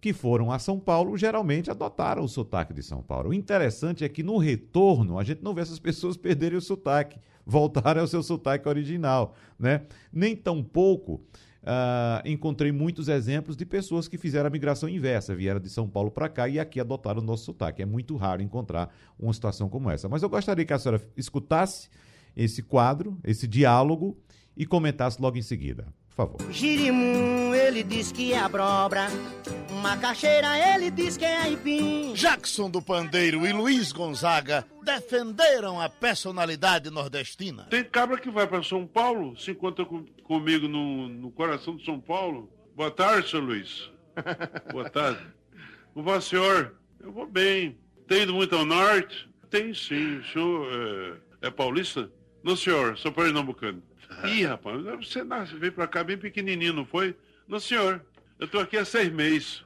[0.00, 3.30] que foram a São Paulo geralmente adotaram o sotaque de São Paulo.
[3.30, 7.18] O interessante é que no retorno a gente não vê essas pessoas perderem o sotaque,
[7.44, 9.82] voltarem ao seu sotaque original, né?
[10.10, 11.22] Nem tão pouco
[11.66, 16.12] Uh, encontrei muitos exemplos de pessoas que fizeram a migração inversa, vieram de São Paulo
[16.12, 17.82] para cá e aqui adotaram o nosso sotaque.
[17.82, 20.08] É muito raro encontrar uma situação como essa.
[20.08, 21.88] Mas eu gostaria que a senhora escutasse
[22.36, 24.16] esse quadro, esse diálogo
[24.56, 26.38] e comentasse logo em seguida favor.
[26.50, 29.08] Girimum, ele diz que é abóbora.
[29.82, 32.12] Macaxeira, ele diz que é aipim.
[32.14, 37.64] Jackson do Pandeiro e Luiz Gonzaga defenderam a personalidade nordestina.
[37.64, 41.84] Tem cabra que vai para São Paulo, se encontra com, comigo no, no coração de
[41.84, 42.48] São Paulo.
[42.76, 43.90] Boa tarde, seu Luiz.
[44.70, 45.26] Boa tarde.
[45.92, 46.76] Como vai, senhor?
[47.00, 47.76] Eu vou bem.
[48.06, 49.28] Tem ido muito ao norte?
[49.50, 50.18] Tem sim.
[50.18, 52.08] O senhor é, é paulista?
[52.44, 52.96] Não, senhor.
[52.96, 53.82] Sou pernambucano.
[54.24, 57.14] Ih, rapaz, você nasce, veio pra cá bem pequenininho, não foi?
[57.48, 58.04] Não, senhor.
[58.38, 59.64] Eu tô aqui há seis meses.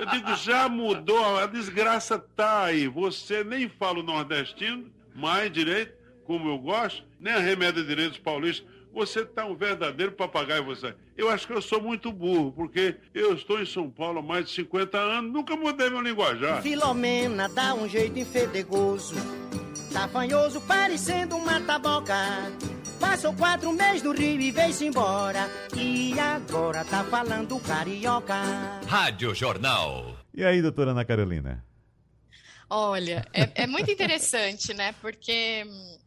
[0.00, 2.86] Eu digo, já mudou, a desgraça tá aí.
[2.86, 5.92] Você nem fala o nordestino, mais direito,
[6.24, 8.66] como eu gosto, nem arremeda direito os paulistas.
[8.94, 10.94] Você tá um verdadeiro papagaio, você.
[11.16, 14.46] Eu acho que eu sou muito burro, porque eu estou em São Paulo há mais
[14.46, 16.62] de 50 anos, nunca mudei meu linguajar.
[16.62, 19.14] Filomena dá um jeito enfedegoso,
[19.92, 22.14] tá fanhoso, parecendo uma taboca.
[23.00, 25.48] Passou quatro meses no Rio e veio-se embora.
[25.76, 28.34] E agora tá falando carioca.
[28.86, 30.16] Rádio Jornal.
[30.34, 31.64] E aí, doutora Ana Carolina?
[32.68, 34.94] Olha, é, é muito interessante, né?
[35.00, 35.98] Porque hum,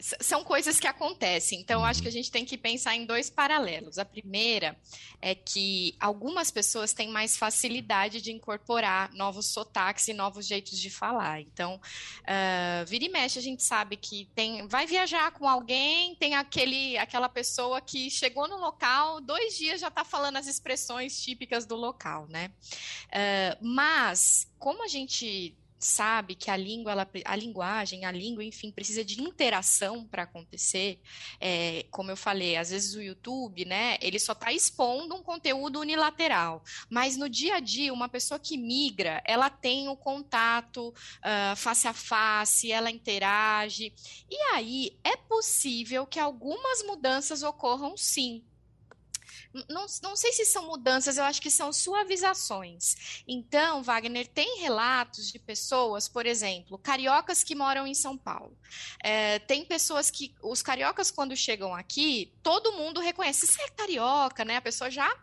[0.00, 1.60] são coisas que acontecem.
[1.60, 3.98] Então, acho que a gente tem que pensar em dois paralelos.
[3.98, 4.76] A primeira
[5.20, 10.88] é que algumas pessoas têm mais facilidade de incorporar novos sotaques e novos jeitos de
[10.88, 11.40] falar.
[11.40, 16.36] Então, uh, vira e mexe, a gente sabe que tem, vai viajar com alguém, tem
[16.36, 21.66] aquele, aquela pessoa que chegou no local, dois dias já está falando as expressões típicas
[21.66, 22.52] do local, né?
[23.06, 28.70] Uh, mas, como a gente sabe que a língua, ela, a linguagem, a língua, enfim,
[28.70, 31.00] precisa de interação para acontecer.
[31.40, 35.80] É, como eu falei, às vezes o YouTube, né, ele só está expondo um conteúdo
[35.80, 41.56] unilateral, mas no dia a dia, uma pessoa que migra, ela tem o contato uh,
[41.56, 43.92] face a face, ela interage,
[44.30, 48.42] e aí é possível que algumas mudanças ocorram sim,
[49.68, 53.22] não, não sei se são mudanças, eu acho que são suavizações.
[53.26, 58.56] Então, Wagner, tem relatos de pessoas, por exemplo, cariocas que moram em São Paulo.
[59.02, 64.44] É, tem pessoas que, os cariocas, quando chegam aqui, todo mundo reconhece, você é carioca,
[64.44, 64.56] né?
[64.56, 65.14] A pessoa já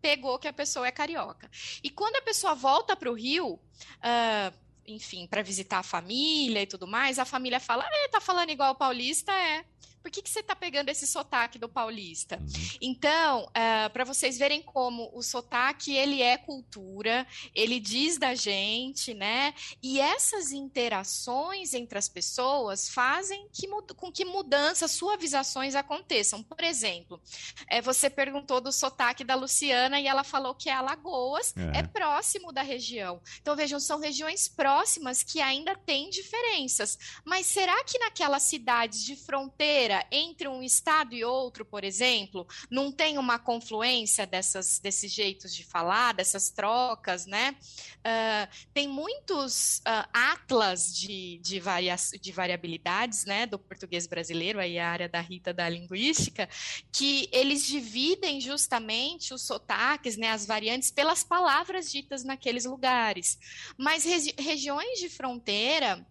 [0.00, 1.50] pegou que a pessoa é carioca.
[1.82, 4.54] E quando a pessoa volta para o Rio, uh,
[4.86, 8.74] enfim, para visitar a família e tudo mais, a família fala: é, tá falando igual
[8.74, 9.64] paulista, é
[10.04, 12.36] por que, que você está pegando esse sotaque do paulista?
[12.36, 12.46] Uhum.
[12.78, 18.34] Então, uh, eh, para vocês verem como o sotaque, ele é cultura, ele diz da
[18.34, 19.54] gente, né?
[19.82, 26.42] E essas interações entre as pessoas fazem que, com que mudanças, suavizações aconteçam.
[26.42, 27.18] Por exemplo,
[27.66, 31.78] é, você perguntou do sotaque da Luciana e ela falou que é Alagoas, é.
[31.78, 33.22] é próximo da região.
[33.40, 36.98] Então, vejam, são regiões próximas que ainda têm diferenças.
[37.24, 42.46] Mas será que naquelas cidades de fronteira fronteira entre um estado e outro, por exemplo,
[42.70, 47.54] não tem uma confluência dessas, desses jeitos de falar, dessas trocas, né?
[48.00, 54.78] Uh, tem muitos uh, atlas de, de, varia de variabilidades, né, do português brasileiro, aí
[54.78, 56.48] a área da Rita da linguística,
[56.92, 63.38] que eles dividem justamente os sotaques, né, as variantes, pelas palavras ditas naqueles lugares.
[63.78, 66.04] Mas regi regiões de fronteira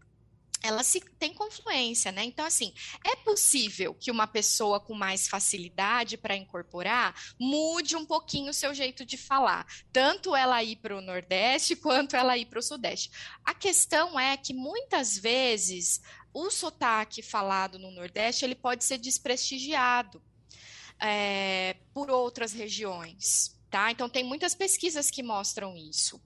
[0.64, 2.24] ela se tem confluência, né?
[2.24, 2.74] Então, assim,
[3.06, 8.74] é possível que uma pessoa com mais facilidade para incorporar mude um pouquinho o seu
[8.74, 13.12] jeito de falar, tanto ela ir para o Nordeste quanto ela ir para o Sudeste.
[13.44, 16.02] A questão é que muitas vezes
[16.34, 20.22] o sotaque falado no Nordeste ele pode ser desprestigiado
[21.00, 23.54] é, por outras regiões.
[23.70, 23.90] Tá?
[23.92, 26.22] Então, tem muitas pesquisas que mostram isso.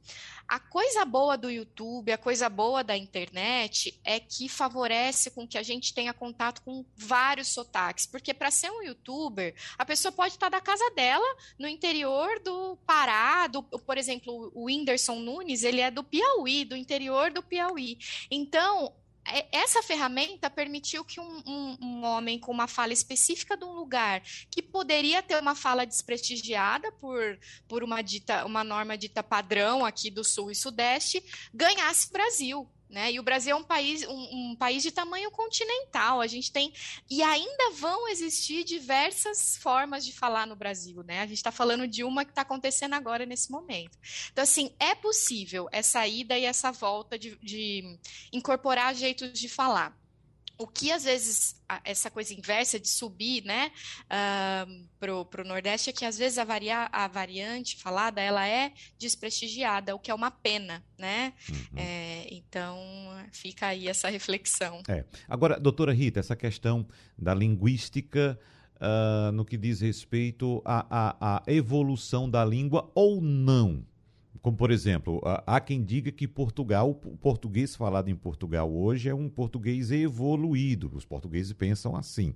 [0.48, 5.58] A coisa boa do YouTube, a coisa boa da internet é que favorece com que
[5.58, 10.36] a gente tenha contato com vários sotaques, porque para ser um youtuber, a pessoa pode
[10.36, 11.28] estar da casa dela,
[11.60, 16.78] no interior do Pará, do, por exemplo, o Whindersson Nunes, ele é do Piauí, do
[16.78, 17.98] interior do Piauí.
[18.32, 18.94] Então,
[19.52, 24.22] essa ferramenta permitiu que um, um, um, homem com uma fala específica de um lugar
[24.50, 30.10] que poderia ter uma fala desprestigiada por, por uma dita, uma norma dita padrão aqui
[30.10, 32.70] do Sul e Sudeste, ganhasse Brasil.
[32.90, 33.12] Né?
[33.12, 36.22] E o Brasil é um país, um, um, país de tamanho continental.
[36.22, 36.72] A gente tem
[37.10, 41.20] e ainda vão existir diversas formas de falar no Brasil, né?
[41.20, 43.98] A gente está falando de uma que está acontecendo agora nesse momento.
[44.32, 48.00] Então, assim, é possível essa ida e essa volta de, de
[48.32, 49.94] incorporar jeitos de falar
[50.58, 53.72] o que às vezes essa coisa inversa de subir né,
[54.06, 58.72] uh, para o Nordeste é que às vezes a, varia, a variante falada ela é
[58.98, 61.34] desprestigiada, o que é uma pena, né?
[61.50, 61.78] Uhum.
[61.78, 62.78] É, então
[63.32, 64.82] fica aí essa reflexão.
[64.88, 65.06] É.
[65.28, 68.40] Agora, doutora Rita, essa questão da linguística
[68.78, 73.86] uh, no que diz respeito à, à evolução da língua ou não.
[74.42, 79.16] Como, por exemplo, há quem diga que Portugal, o português falado em Portugal hoje é
[79.16, 80.92] um português evoluído.
[80.94, 82.34] Os portugueses pensam assim.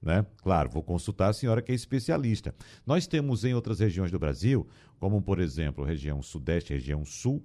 [0.00, 0.24] Né?
[0.42, 2.54] Claro, vou consultar a senhora que é especialista.
[2.86, 4.66] Nós temos em outras regiões do Brasil,
[4.98, 7.42] como por exemplo, região sudeste, região sul,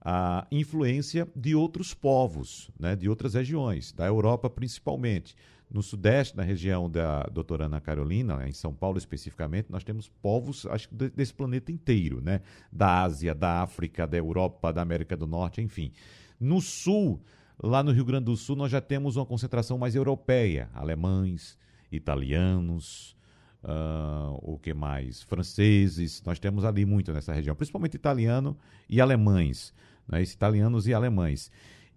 [0.00, 2.94] a influência de outros povos, né?
[2.94, 5.34] de outras regiões, da Europa principalmente.
[5.70, 10.66] No Sudeste, na região da doutora Ana Carolina, em São Paulo especificamente, nós temos povos,
[10.66, 12.42] acho desse planeta inteiro, né?
[12.70, 15.90] Da Ásia, da África, da Europa, da América do Norte, enfim.
[16.38, 17.20] No Sul,
[17.62, 21.58] lá no Rio Grande do Sul, nós já temos uma concentração mais europeia, alemães,
[21.90, 23.16] italianos,
[23.62, 25.22] uh, o que mais?
[25.22, 28.56] Franceses, nós temos ali muito nessa região, principalmente italiano
[28.88, 29.72] e alemães,
[30.06, 30.22] né?
[30.22, 31.50] italianos e alemães.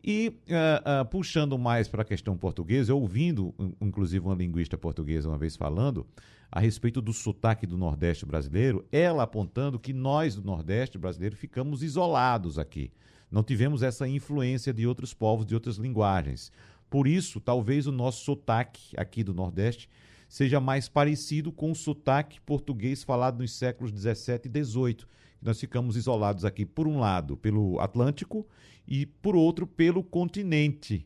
[0.03, 5.37] E uh, uh, puxando mais para a questão portuguesa, ouvindo, inclusive, uma linguista portuguesa uma
[5.37, 6.05] vez falando
[6.51, 11.83] a respeito do sotaque do Nordeste brasileiro, ela apontando que nós do Nordeste brasileiro ficamos
[11.83, 12.91] isolados aqui.
[13.29, 16.51] Não tivemos essa influência de outros povos, de outras linguagens.
[16.89, 19.89] Por isso, talvez o nosso sotaque aqui do Nordeste
[20.29, 25.07] seja mais parecido com o sotaque português falado nos séculos 17 e 18.
[25.41, 28.47] Nós ficamos isolados aqui, por um lado, pelo Atlântico
[28.87, 31.05] e, por outro, pelo continente.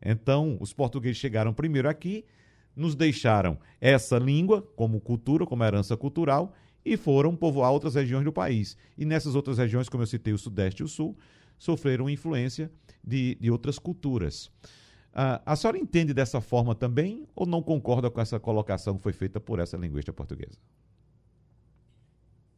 [0.00, 2.24] Então, os portugueses chegaram primeiro aqui,
[2.74, 8.32] nos deixaram essa língua como cultura, como herança cultural, e foram povoar outras regiões do
[8.32, 8.76] país.
[8.98, 11.16] E nessas outras regiões, como eu citei, o Sudeste e o Sul,
[11.58, 12.70] sofreram influência
[13.04, 14.46] de, de outras culturas.
[15.12, 19.12] Uh, a senhora entende dessa forma também ou não concorda com essa colocação que foi
[19.12, 20.58] feita por essa linguista portuguesa?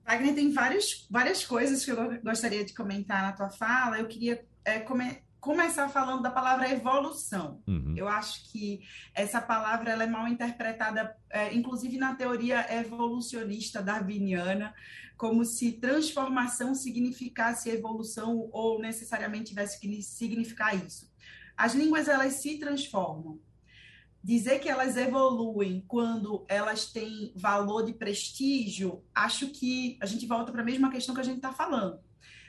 [0.06, 3.98] Wagner, tem vários, várias coisas que eu gostaria de comentar na tua fala.
[3.98, 7.62] Eu queria é, come, começar falando da palavra evolução.
[7.66, 7.94] Uhum.
[7.96, 8.80] Eu acho que
[9.14, 14.74] essa palavra ela é mal interpretada, é, inclusive na teoria evolucionista darwiniana,
[15.16, 21.10] como se transformação significasse evolução ou necessariamente tivesse que significar isso.
[21.56, 23.38] As línguas elas se transformam
[24.24, 30.50] dizer que elas evoluem quando elas têm valor de prestígio, acho que a gente volta
[30.50, 32.00] para a mesma questão que a gente está falando.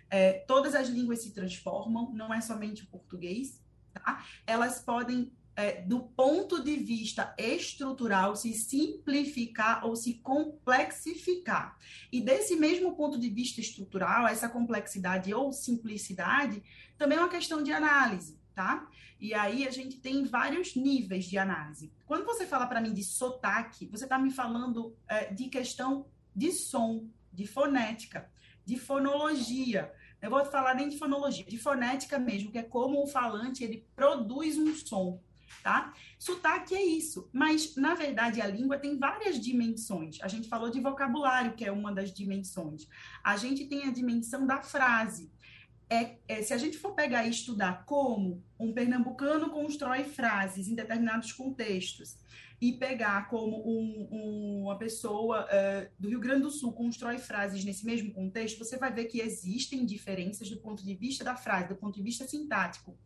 [0.09, 3.61] É, todas as línguas se transformam, não é somente o português,
[3.93, 4.25] tá?
[4.47, 11.77] Elas podem, é, do ponto de vista estrutural, se simplificar ou se complexificar.
[12.09, 16.63] E desse mesmo ponto de vista estrutural, essa complexidade ou simplicidade
[16.97, 18.87] também é uma questão de análise tá?
[19.19, 21.91] E aí a gente tem vários níveis de análise.
[22.05, 26.51] Quando você fala para mim de sotaque, você está me falando é, de questão de
[26.51, 28.29] som, de fonética,
[28.65, 29.91] de fonologia.
[30.21, 33.85] Eu vou falar nem de fonologia, de fonética mesmo, que é como o falante ele
[33.95, 35.21] produz um som.
[35.61, 35.93] tá?
[36.17, 40.17] Sotaque é isso, mas na verdade a língua tem várias dimensões.
[40.21, 42.87] A gente falou de vocabulário, que é uma das dimensões.
[43.23, 45.31] A gente tem a dimensão da frase.
[45.89, 50.73] É, é, se a gente for pegar e estudar como um pernambucano constrói frases em
[50.73, 52.17] determinados contextos
[52.59, 57.63] e pegar como um, um, uma pessoa uh, do Rio Grande do Sul constrói frases
[57.63, 61.69] nesse mesmo contexto, você vai ver que existem diferenças do ponto de vista da frase,
[61.69, 62.97] do ponto de vista sintático.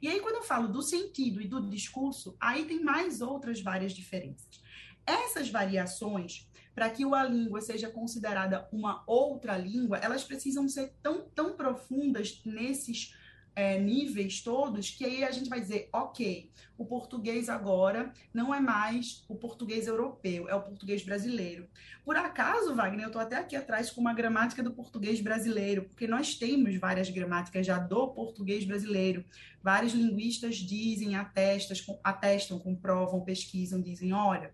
[0.00, 3.92] E aí, quando eu falo do sentido e do discurso, aí tem mais outras várias
[3.92, 4.60] diferenças.
[5.06, 11.22] Essas variações, para que a língua seja considerada uma outra língua, elas precisam ser tão,
[11.34, 13.14] tão profundas nesses
[13.56, 18.58] é, níveis todos, que aí a gente vai dizer, ok, o português agora não é
[18.58, 21.68] mais o português europeu, é o português brasileiro.
[22.04, 26.06] Por acaso, Wagner, eu estou até aqui atrás com uma gramática do português brasileiro, porque
[26.06, 29.24] nós temos várias gramáticas já do português brasileiro.
[29.62, 34.52] Vários linguistas dizem, atestam, atestam comprovam, pesquisam, dizem, olha,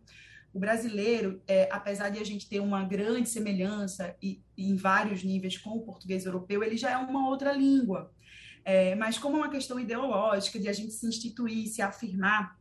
[0.53, 5.23] o brasileiro, é, apesar de a gente ter uma grande semelhança e, e em vários
[5.23, 8.13] níveis com o português europeu, ele já é uma outra língua.
[8.65, 12.59] É, mas como é uma questão ideológica, de a gente se instituir, se afirmar,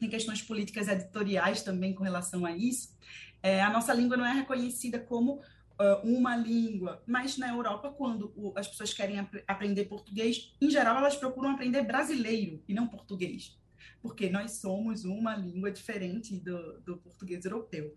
[0.00, 2.96] tem questões políticas editoriais também com relação a isso,
[3.42, 5.40] é, a nossa língua não é reconhecida como
[5.78, 10.98] uh, uma língua, mas na Europa, quando as pessoas querem ap aprender português, em geral
[10.98, 13.57] elas procuram aprender brasileiro e não português,
[14.00, 17.94] porque nós somos uma língua diferente do, do português europeu,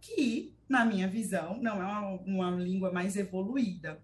[0.00, 4.02] que, na minha visão, não é uma, uma língua mais evoluída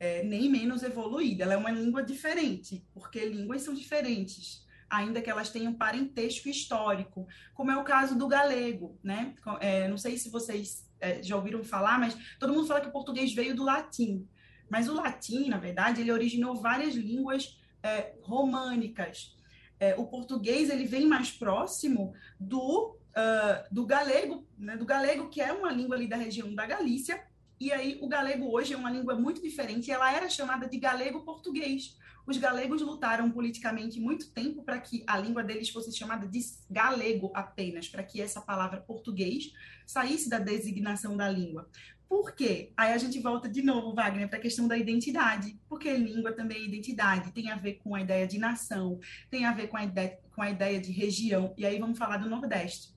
[0.00, 5.28] é, nem menos evoluída, ela é uma língua diferente, porque línguas são diferentes, ainda que
[5.28, 9.34] elas tenham parentesco histórico, como é o caso do galego, né?
[9.60, 12.92] É, não sei se vocês é, já ouviram falar, mas todo mundo fala que o
[12.92, 14.26] português veio do latim,
[14.70, 19.36] mas o latim, na verdade, ele originou várias línguas é, românicas.
[19.80, 25.40] É, o português ele vem mais próximo do Uh, do galego, né, do galego, que
[25.40, 27.20] é uma língua ali da região da Galícia,
[27.60, 31.98] e aí, o galego hoje é uma língua muito diferente, ela era chamada de galego-português.
[32.24, 37.32] Os galegos lutaram politicamente muito tempo para que a língua deles fosse chamada de galego
[37.34, 39.52] apenas, para que essa palavra português
[39.84, 41.68] saísse da designação da língua.
[42.08, 42.72] Por quê?
[42.76, 46.62] Aí a gente volta de novo, Wagner, para a questão da identidade, porque língua também
[46.62, 48.98] é identidade, tem a ver com a ideia de nação,
[49.30, 52.16] tem a ver com a ideia, com a ideia de região, e aí vamos falar
[52.16, 52.96] do Nordeste.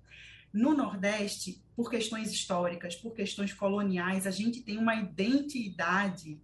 [0.53, 6.39] No Nordeste, por questões históricas, por questões coloniais, a gente tem uma identidade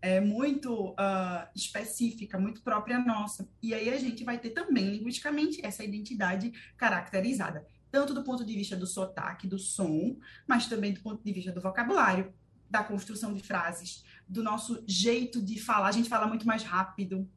[0.00, 3.48] é, muito uh, específica, muito própria nossa.
[3.62, 8.54] E aí a gente vai ter também, linguisticamente, essa identidade caracterizada, tanto do ponto de
[8.54, 10.16] vista do sotaque, do som,
[10.46, 12.32] mas também do ponto de vista do vocabulário,
[12.70, 15.88] da construção de frases, do nosso jeito de falar.
[15.88, 17.28] A gente fala muito mais rápido,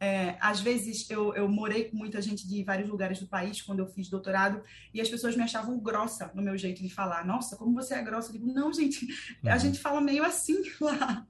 [0.00, 3.80] é, às vezes eu, eu morei com muita gente de vários lugares do país quando
[3.80, 4.62] eu fiz doutorado
[4.94, 7.26] e as pessoas me achavam grossa no meu jeito de falar.
[7.26, 8.30] Nossa, como você é grossa?
[8.30, 9.06] Eu digo, não, gente,
[9.44, 9.58] a uhum.
[9.58, 11.26] gente fala meio assim lá.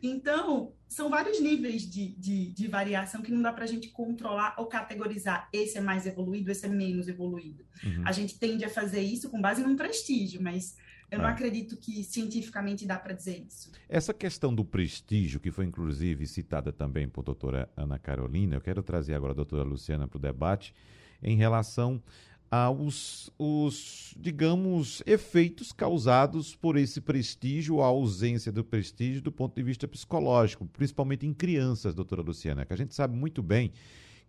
[0.00, 4.54] Então, são vários níveis de, de, de variação que não dá para a gente controlar
[4.58, 5.48] ou categorizar.
[5.52, 7.64] Esse é mais evoluído, esse é menos evoluído.
[7.82, 8.04] Uhum.
[8.06, 10.76] A gente tende a fazer isso com base num prestígio, mas
[11.14, 11.32] eu não é.
[11.32, 13.70] acredito que cientificamente dá para dizer isso.
[13.88, 18.82] Essa questão do prestígio, que foi inclusive citada também por doutora Ana Carolina, eu quero
[18.82, 20.74] trazer agora a doutora Luciana para o debate
[21.22, 22.02] em relação
[22.50, 29.62] aos, os, digamos, efeitos causados por esse prestígio, a ausência do prestígio do ponto de
[29.62, 33.72] vista psicológico, principalmente em crianças, doutora Luciana, que a gente sabe muito bem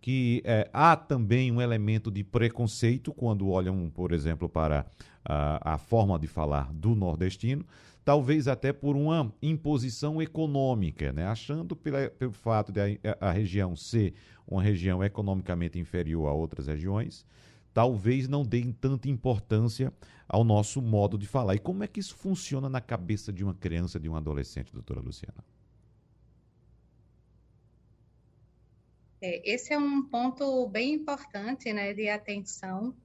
[0.05, 4.85] que é, há também um elemento de preconceito quando olham, por exemplo, para
[5.27, 7.65] a, a forma de falar do nordestino,
[8.03, 11.25] talvez até por uma imposição econômica, né?
[11.25, 14.13] achando pela, pelo fato de a, a região ser
[14.47, 17.25] uma região economicamente inferior a outras regiões,
[17.73, 19.91] talvez não deem tanta importância
[20.29, 21.55] ao nosso modo de falar.
[21.55, 25.01] E como é que isso funciona na cabeça de uma criança, de um adolescente, doutora
[25.01, 25.43] Luciana?
[29.21, 32.95] É, esse é um ponto bem importante né, de atenção,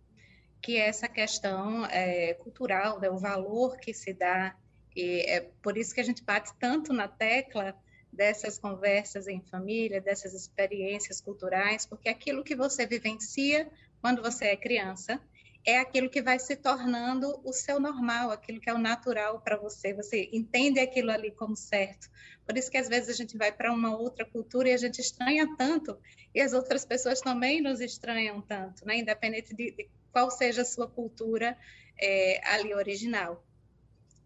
[0.60, 4.54] que é essa questão é, cultural, né, o valor que se dá,
[4.94, 7.74] e é por isso que a gente bate tanto na tecla
[8.12, 14.56] dessas conversas em família, dessas experiências culturais, porque aquilo que você vivencia quando você é
[14.56, 15.20] criança
[15.64, 19.56] é aquilo que vai se tornando o seu normal, aquilo que é o natural para
[19.56, 19.92] você.
[19.92, 22.10] Você entende aquilo ali como certo.
[22.46, 25.00] Por isso que às vezes a gente vai para uma outra cultura e a gente
[25.00, 25.98] estranha tanto,
[26.34, 28.98] e as outras pessoas também nos estranham tanto, né?
[28.98, 31.56] independente de, de qual seja a sua cultura
[32.00, 33.44] é, ali original.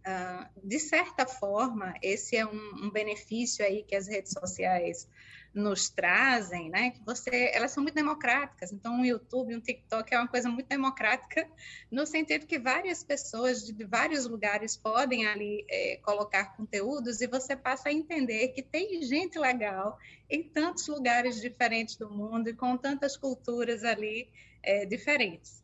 [0.06, 5.08] Uh, de certa forma, esse é um, um benefício aí que as redes sociais
[5.54, 6.90] nos trazem, né?
[6.90, 8.72] Que você, elas são muito democráticas.
[8.72, 11.48] Então, um YouTube, um TikTok é uma coisa muito democrática,
[11.90, 17.54] no sentido que várias pessoas de vários lugares podem ali é, colocar conteúdos e você
[17.54, 19.96] passa a entender que tem gente legal
[20.28, 24.28] em tantos lugares diferentes do mundo e com tantas culturas ali
[24.60, 25.62] é, diferentes.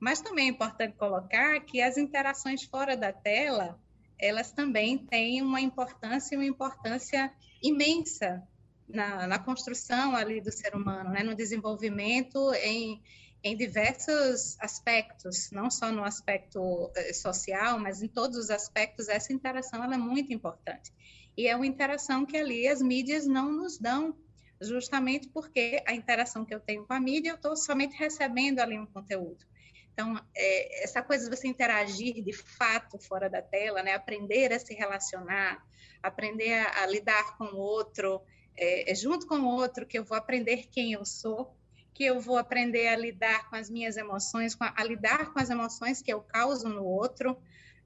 [0.00, 3.78] Mas também é importante colocar que as interações fora da tela,
[4.18, 7.30] elas também têm uma importância uma importância
[7.62, 8.46] imensa
[8.88, 11.22] na, na construção ali do ser humano, né?
[11.22, 13.02] no desenvolvimento em,
[13.42, 19.32] em diversos aspectos, não só no aspecto eh, social, mas em todos os aspectos, essa
[19.32, 20.92] interação é muito importante.
[21.36, 24.16] E é uma interação que ali as mídias não nos dão,
[24.60, 28.78] justamente porque a interação que eu tenho com a mídia, eu estou somente recebendo ali
[28.78, 29.46] um conteúdo.
[29.92, 33.94] Então, é, essa coisa de você interagir de fato fora da tela, né?
[33.94, 35.64] aprender a se relacionar,
[36.02, 38.22] aprender a, a lidar com o outro,
[38.58, 41.54] é, é junto com o outro que eu vou aprender quem eu sou,
[41.94, 46.02] que eu vou aprender a lidar com as minhas emoções, a, lidar com as emoções
[46.02, 47.36] que eu causo no outro,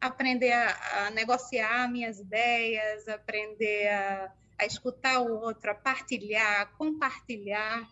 [0.01, 7.87] aprender a, a negociar minhas ideias, aprender a, a, escutar o outro, a partilhar, compartilhar,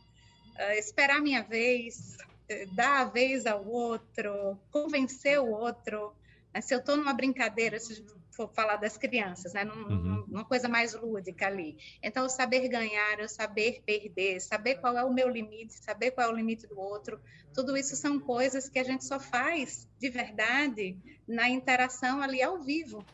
[0.77, 2.19] esperar minha vez,
[2.51, 6.13] eh, dar a vez ao outro, convencer o outro.
[6.61, 8.05] Se eu estou numa brincadeira, se
[8.41, 9.65] for falar das crianças, né?
[9.65, 10.25] Num, uhum.
[10.29, 11.77] Numa coisa mais lúdica ali.
[12.03, 16.33] Então, saber ganhar, o saber perder, saber qual é o meu limite, saber qual é
[16.33, 17.21] o limite do outro,
[17.53, 20.97] tudo isso são coisas que a gente só faz de verdade
[21.29, 23.05] na interação ali ao vivo,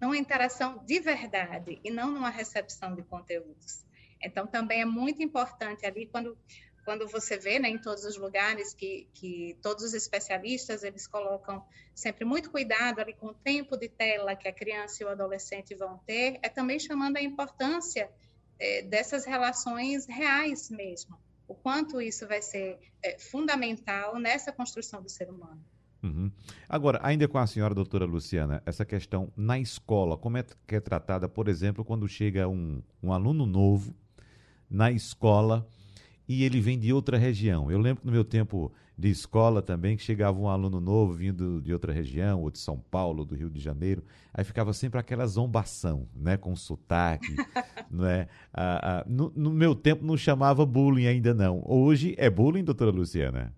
[0.00, 3.84] numa interação de verdade e não numa recepção de conteúdos.
[4.22, 6.38] Então, também é muito importante ali quando
[6.84, 11.64] quando você vê né, em todos os lugares que, que todos os especialistas eles colocam
[11.94, 15.74] sempre muito cuidado ali com o tempo de tela que a criança e o adolescente
[15.74, 18.10] vão ter, é também chamando a importância
[18.58, 25.08] é, dessas relações reais mesmo, o quanto isso vai ser é, fundamental nessa construção do
[25.08, 25.62] ser humano.
[26.02, 26.32] Uhum.
[26.68, 30.80] Agora, ainda com a senhora doutora Luciana, essa questão na escola, como é que é
[30.80, 33.94] tratada, por exemplo, quando chega um, um aluno novo
[34.68, 35.64] na escola
[36.28, 37.70] e ele vem de outra região.
[37.70, 41.60] Eu lembro que no meu tempo de escola também que chegava um aluno novo vindo
[41.60, 45.26] de outra região, ou de São Paulo, do Rio de Janeiro, aí ficava sempre aquela
[45.26, 47.34] zombação, né, com sotaque,
[47.90, 48.28] não é?
[48.52, 51.62] Ah, ah, no, no, meu tempo não chamava bullying ainda não.
[51.66, 53.52] Hoje é bullying, doutora Luciana?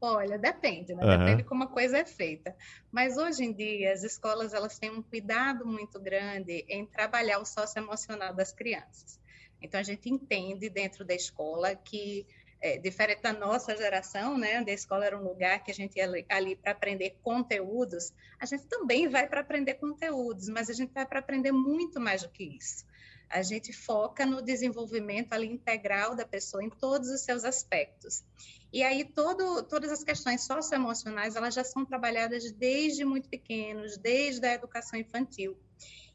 [0.00, 1.02] Olha, depende, né?
[1.02, 1.18] Uhum.
[1.18, 2.54] Depende como a coisa é feita.
[2.92, 7.46] Mas hoje em dia as escolas elas têm um cuidado muito grande em trabalhar o
[7.46, 9.18] socioemocional das crianças.
[9.66, 12.26] Então, a gente entende dentro da escola que,
[12.60, 15.96] é, diferente da nossa geração, né, onde a escola era um lugar que a gente
[15.96, 20.72] ia ali, ali para aprender conteúdos, a gente também vai para aprender conteúdos, mas a
[20.72, 22.86] gente vai para aprender muito mais do que isso.
[23.28, 28.24] A gente foca no desenvolvimento ali integral da pessoa em todos os seus aspectos.
[28.72, 34.46] E aí todo, todas as questões socioemocionais, elas já são trabalhadas desde muito pequenos, desde
[34.46, 35.56] a educação infantil.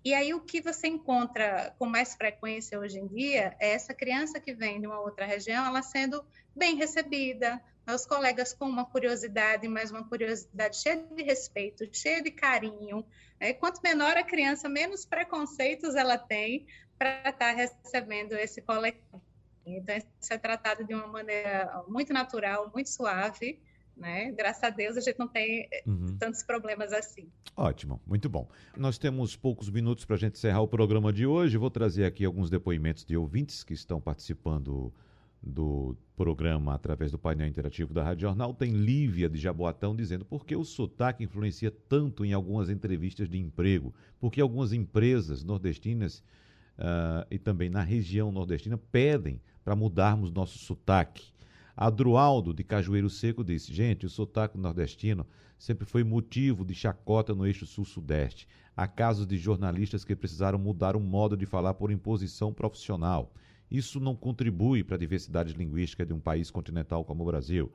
[0.03, 4.39] E aí o que você encontra com mais frequência hoje em dia é essa criança
[4.39, 6.25] que vem de uma outra região, ela sendo
[6.55, 12.31] bem recebida, os colegas com uma curiosidade, mas uma curiosidade cheia de respeito, cheia de
[12.31, 13.05] carinho.
[13.39, 13.53] Né?
[13.53, 16.65] Quanto menor a criança, menos preconceitos ela tem
[16.97, 19.21] para estar tá recebendo esse coletivo.
[19.65, 23.59] Então, isso é tratado de uma maneira muito natural, muito suave,
[23.95, 24.31] né?
[24.31, 26.17] Graças a Deus a gente não tem eh, uhum.
[26.17, 27.29] tantos problemas assim.
[27.55, 28.47] Ótimo, muito bom.
[28.75, 31.57] Nós temos poucos minutos para a gente encerrar o programa de hoje.
[31.57, 34.93] Vou trazer aqui alguns depoimentos de ouvintes que estão participando
[35.41, 38.53] do programa através do painel interativo da Rádio Jornal.
[38.53, 43.39] Tem Lívia de Jaboatão dizendo por que o sotaque influencia tanto em algumas entrevistas de
[43.39, 46.19] emprego, porque algumas empresas nordestinas
[46.77, 51.30] uh, e também na região nordestina pedem para mudarmos nosso sotaque.
[51.83, 55.25] Adrualdo, de Cajueiro Seco, disse: Gente, o sotaque nordestino
[55.57, 58.47] sempre foi motivo de chacota no eixo sul-sudeste.
[58.77, 63.33] Há casos de jornalistas que precisaram mudar o modo de falar por imposição profissional.
[63.71, 67.71] Isso não contribui para a diversidade linguística de um país continental como o Brasil.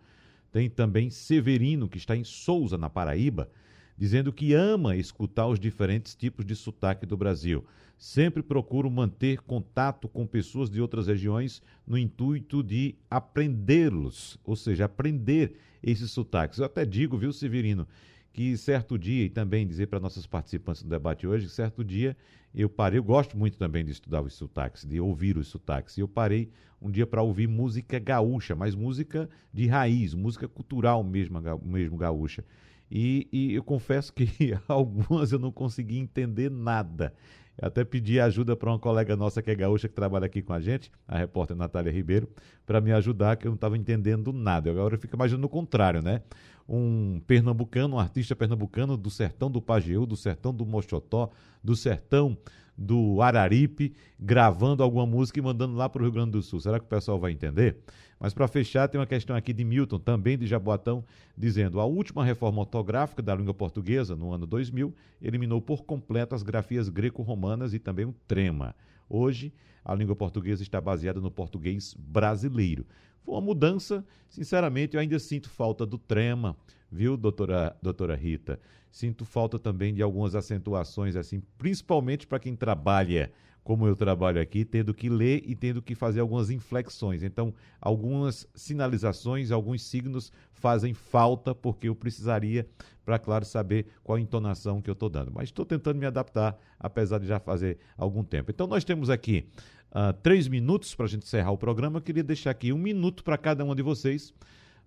[0.52, 3.50] Tem também Severino, que está em Souza, na Paraíba,
[3.97, 7.64] dizendo que ama escutar os diferentes tipos de sotaque do Brasil.
[7.99, 14.84] Sempre procuro manter contato com pessoas de outras regiões no intuito de aprendê-los, ou seja,
[14.84, 16.59] aprender esses sotaques.
[16.59, 17.88] Eu até digo, viu, Severino,
[18.32, 22.14] que certo dia, e também dizer para nossos participantes do debate hoje, que certo dia
[22.55, 26.01] eu parei, eu gosto muito também de estudar os sotaques, de ouvir os sotaques, e
[26.01, 31.40] eu parei um dia para ouvir música gaúcha, mas música de raiz, música cultural mesmo,
[31.62, 32.44] mesmo gaúcha.
[32.91, 37.12] E, e eu confesso que algumas eu não consegui entender nada.
[37.59, 40.53] Eu até pedi ajuda para uma colega nossa que é gaúcha, que trabalha aqui com
[40.53, 42.28] a gente, a repórter Natália Ribeiro,
[42.66, 44.70] para me ajudar, que eu não estava entendendo nada.
[44.70, 46.20] Agora eu fico imaginando o contrário, né?
[46.68, 51.30] Um pernambucano, um artista pernambucano do sertão do Pajeú, do sertão do Mochotó,
[51.62, 52.37] do sertão
[52.76, 56.61] do Araripe, gravando alguma música e mandando lá para o Rio Grande do Sul.
[56.61, 57.78] Será que o pessoal vai entender?
[58.19, 61.05] Mas para fechar, tem uma questão aqui de Milton, também de Jaboatão,
[61.37, 66.43] dizendo: a última reforma ortográfica da língua portuguesa, no ano 2000, eliminou por completo as
[66.43, 68.75] grafias greco-romanas e também o trema.
[69.09, 69.53] Hoje,
[69.85, 72.87] a língua portuguesa está baseada no português brasileiro.
[73.23, 76.57] Foi uma mudança, sinceramente, eu ainda sinto falta do trema,
[76.91, 78.59] viu, doutora, doutora Rita?
[78.91, 83.31] Sinto falta também de algumas acentuações, assim, principalmente para quem trabalha
[83.67, 87.25] como eu trabalho aqui, tendo que ler e tendo que fazer algumas inflexões.
[87.25, 92.64] Então, algumas sinalizações, alguns signos fazem falta, porque eu precisaria,
[93.05, 95.33] para, claro, saber qual entonação que eu estou dando.
[95.35, 98.53] Mas estou tentando me adaptar, apesar de já fazer algum tempo.
[98.53, 99.49] Então, nós temos aqui
[99.91, 101.99] uh, três minutos para a gente encerrar o programa.
[101.99, 104.33] Eu queria deixar aqui um minuto para cada um de vocês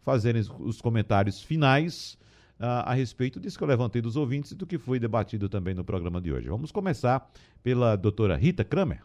[0.06, 2.18] fazerem os comentários finais
[2.60, 5.84] a respeito disso que eu levantei dos ouvintes e do que foi debatido também no
[5.84, 6.50] programa de hoje.
[6.50, 7.32] Vamos começar
[7.64, 9.02] pela doutora Rita Kramer.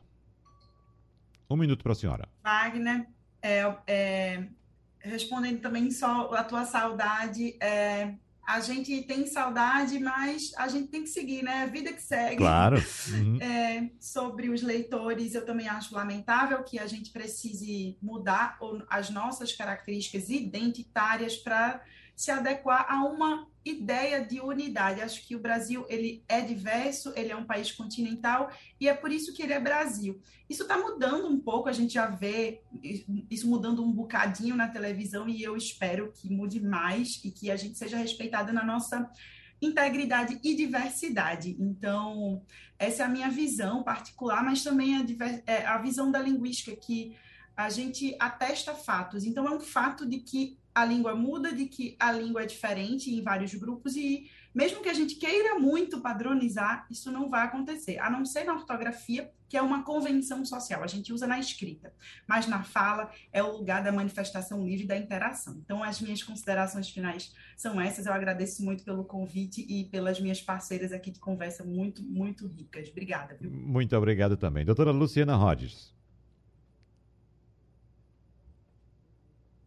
[1.49, 2.29] Um minuto para a senhora.
[2.43, 3.07] Wagner,
[3.41, 4.45] é, é,
[4.99, 8.15] respondendo também só a tua saudade, é,
[8.47, 11.63] a gente tem saudade, mas a gente tem que seguir, né?
[11.63, 12.37] A vida que segue.
[12.37, 12.83] Claro.
[13.11, 13.41] Uhum.
[13.41, 19.53] É, sobre os leitores, eu também acho lamentável que a gente precise mudar as nossas
[19.53, 21.83] características identitárias para
[22.15, 25.01] se adequar a uma ideia de unidade.
[25.01, 29.11] Acho que o Brasil ele é diverso, ele é um país continental e é por
[29.11, 30.21] isso que ele é Brasil.
[30.49, 32.61] Isso está mudando um pouco, a gente já vê
[33.31, 37.57] isso mudando um bocadinho na televisão e eu espero que mude mais e que a
[37.57, 39.11] gente seja respeitada na nossa
[39.61, 41.57] integridade e diversidade.
[41.59, 42.43] Então,
[42.79, 45.05] essa é a minha visão particular, mas também a,
[45.47, 47.17] é, a visão da linguística, que
[47.57, 49.25] a gente atesta fatos.
[49.25, 53.11] Então, é um fato de que a língua muda, de que a língua é diferente
[53.11, 57.99] em vários grupos e mesmo que a gente queira muito padronizar, isso não vai acontecer,
[57.99, 61.93] a não ser na ortografia, que é uma convenção social, a gente usa na escrita,
[62.27, 65.61] mas na fala é o lugar da manifestação livre da interação.
[65.65, 68.07] Então, as minhas considerações finais são essas.
[68.07, 72.89] Eu agradeço muito pelo convite e pelas minhas parceiras aqui de conversa muito, muito ricas.
[72.89, 73.37] Obrigada.
[73.41, 73.51] Viu?
[73.51, 74.65] Muito obrigado também.
[74.65, 75.94] Doutora Luciana Rodges.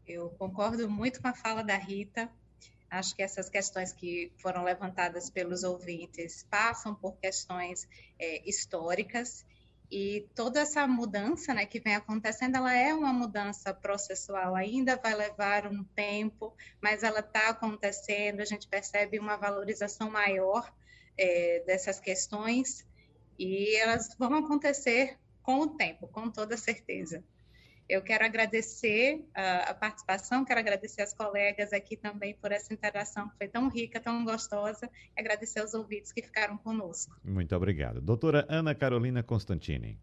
[0.08, 2.32] Eu concordo muito com a fala da Rita.
[2.89, 7.88] Acho que essas questões que foram levantadas pelos ouvintes passam por questões
[8.18, 9.45] é, históricas
[9.89, 15.16] e toda essa mudança né, que vem acontecendo, ela é uma mudança processual, ainda vai
[15.16, 20.74] levar um tempo, mas ela está acontecendo, a gente percebe uma valorização maior
[21.18, 22.86] é, dessas questões
[23.39, 27.24] e elas vão acontecer com o tempo, com toda certeza.
[27.89, 33.29] Eu quero agradecer a, a, participação, quero agradecer as colegas aqui também por essa interação
[33.29, 37.15] que foi tão rica, tão gostosa, e agradecer aos ouvintes que ficaram conosco.
[37.23, 38.01] Muito obrigado.
[38.01, 39.97] Doutora Ana Carolina Constantini.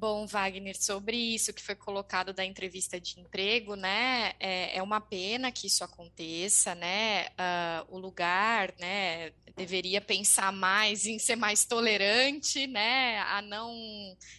[0.00, 4.98] Bom, Wagner, sobre isso que foi colocado da entrevista de emprego, né, é, é uma
[4.98, 11.66] pena que isso aconteça, né, uh, o lugar, né, deveria pensar mais em ser mais
[11.66, 13.76] tolerante, né, a não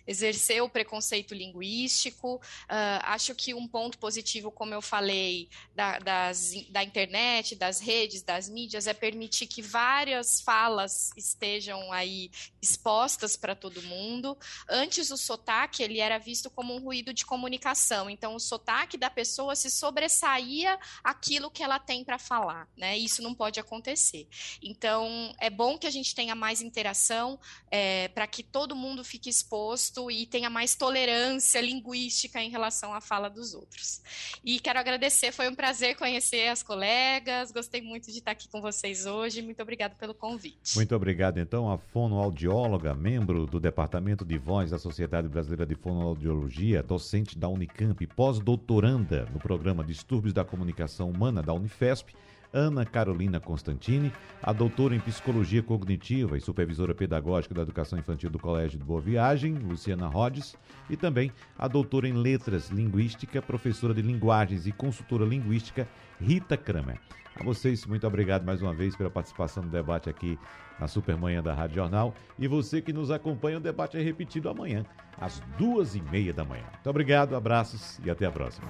[0.07, 2.37] exercer o preconceito linguístico.
[2.37, 8.23] Uh, acho que um ponto positivo, como eu falei, da, das, da internet, das redes,
[8.23, 14.35] das mídias, é permitir que várias falas estejam aí expostas para todo mundo.
[14.67, 15.50] Antes, o sotaque
[15.83, 20.77] ele era visto como um ruído de comunicação, então o sotaque da pessoa se sobressaía
[21.03, 22.97] aquilo que ela tem para falar, né?
[22.97, 24.27] Isso não pode acontecer.
[24.61, 27.39] Então é bom que a gente tenha mais interação
[27.69, 33.01] é, para que todo mundo fique exposto e tenha mais tolerância linguística em relação à
[33.01, 34.01] fala dos outros.
[34.43, 38.61] E quero agradecer, foi um prazer conhecer as colegas, gostei muito de estar aqui com
[38.61, 39.41] vocês hoje.
[39.41, 40.75] Muito obrigada pelo convite.
[40.75, 46.83] Muito obrigado, então, a fonoaudióloga, membro do Departamento de Voz da Sociedade Brasileira de Fonoaudiologia,
[46.83, 52.13] docente da Unicamp, pós-doutoranda no programa Distúrbios da Comunicação Humana da Unifesp
[52.53, 58.39] Ana Carolina Constantini, a doutora em Psicologia Cognitiva e supervisora pedagógica da Educação Infantil do
[58.39, 60.55] Colégio de Boa Viagem, Luciana Rhodes,
[60.89, 65.87] e também a doutora em Letras Linguística, professora de Linguagens e consultora linguística,
[66.19, 66.99] Rita Kramer.
[67.35, 70.37] A vocês, muito obrigado mais uma vez pela participação no debate aqui
[70.79, 72.13] na Supermanhã da Rádio Jornal.
[72.37, 74.85] E você que nos acompanha, o debate é repetido amanhã,
[75.19, 76.65] às duas e meia da manhã.
[76.73, 78.69] Muito obrigado, abraços e até a próxima.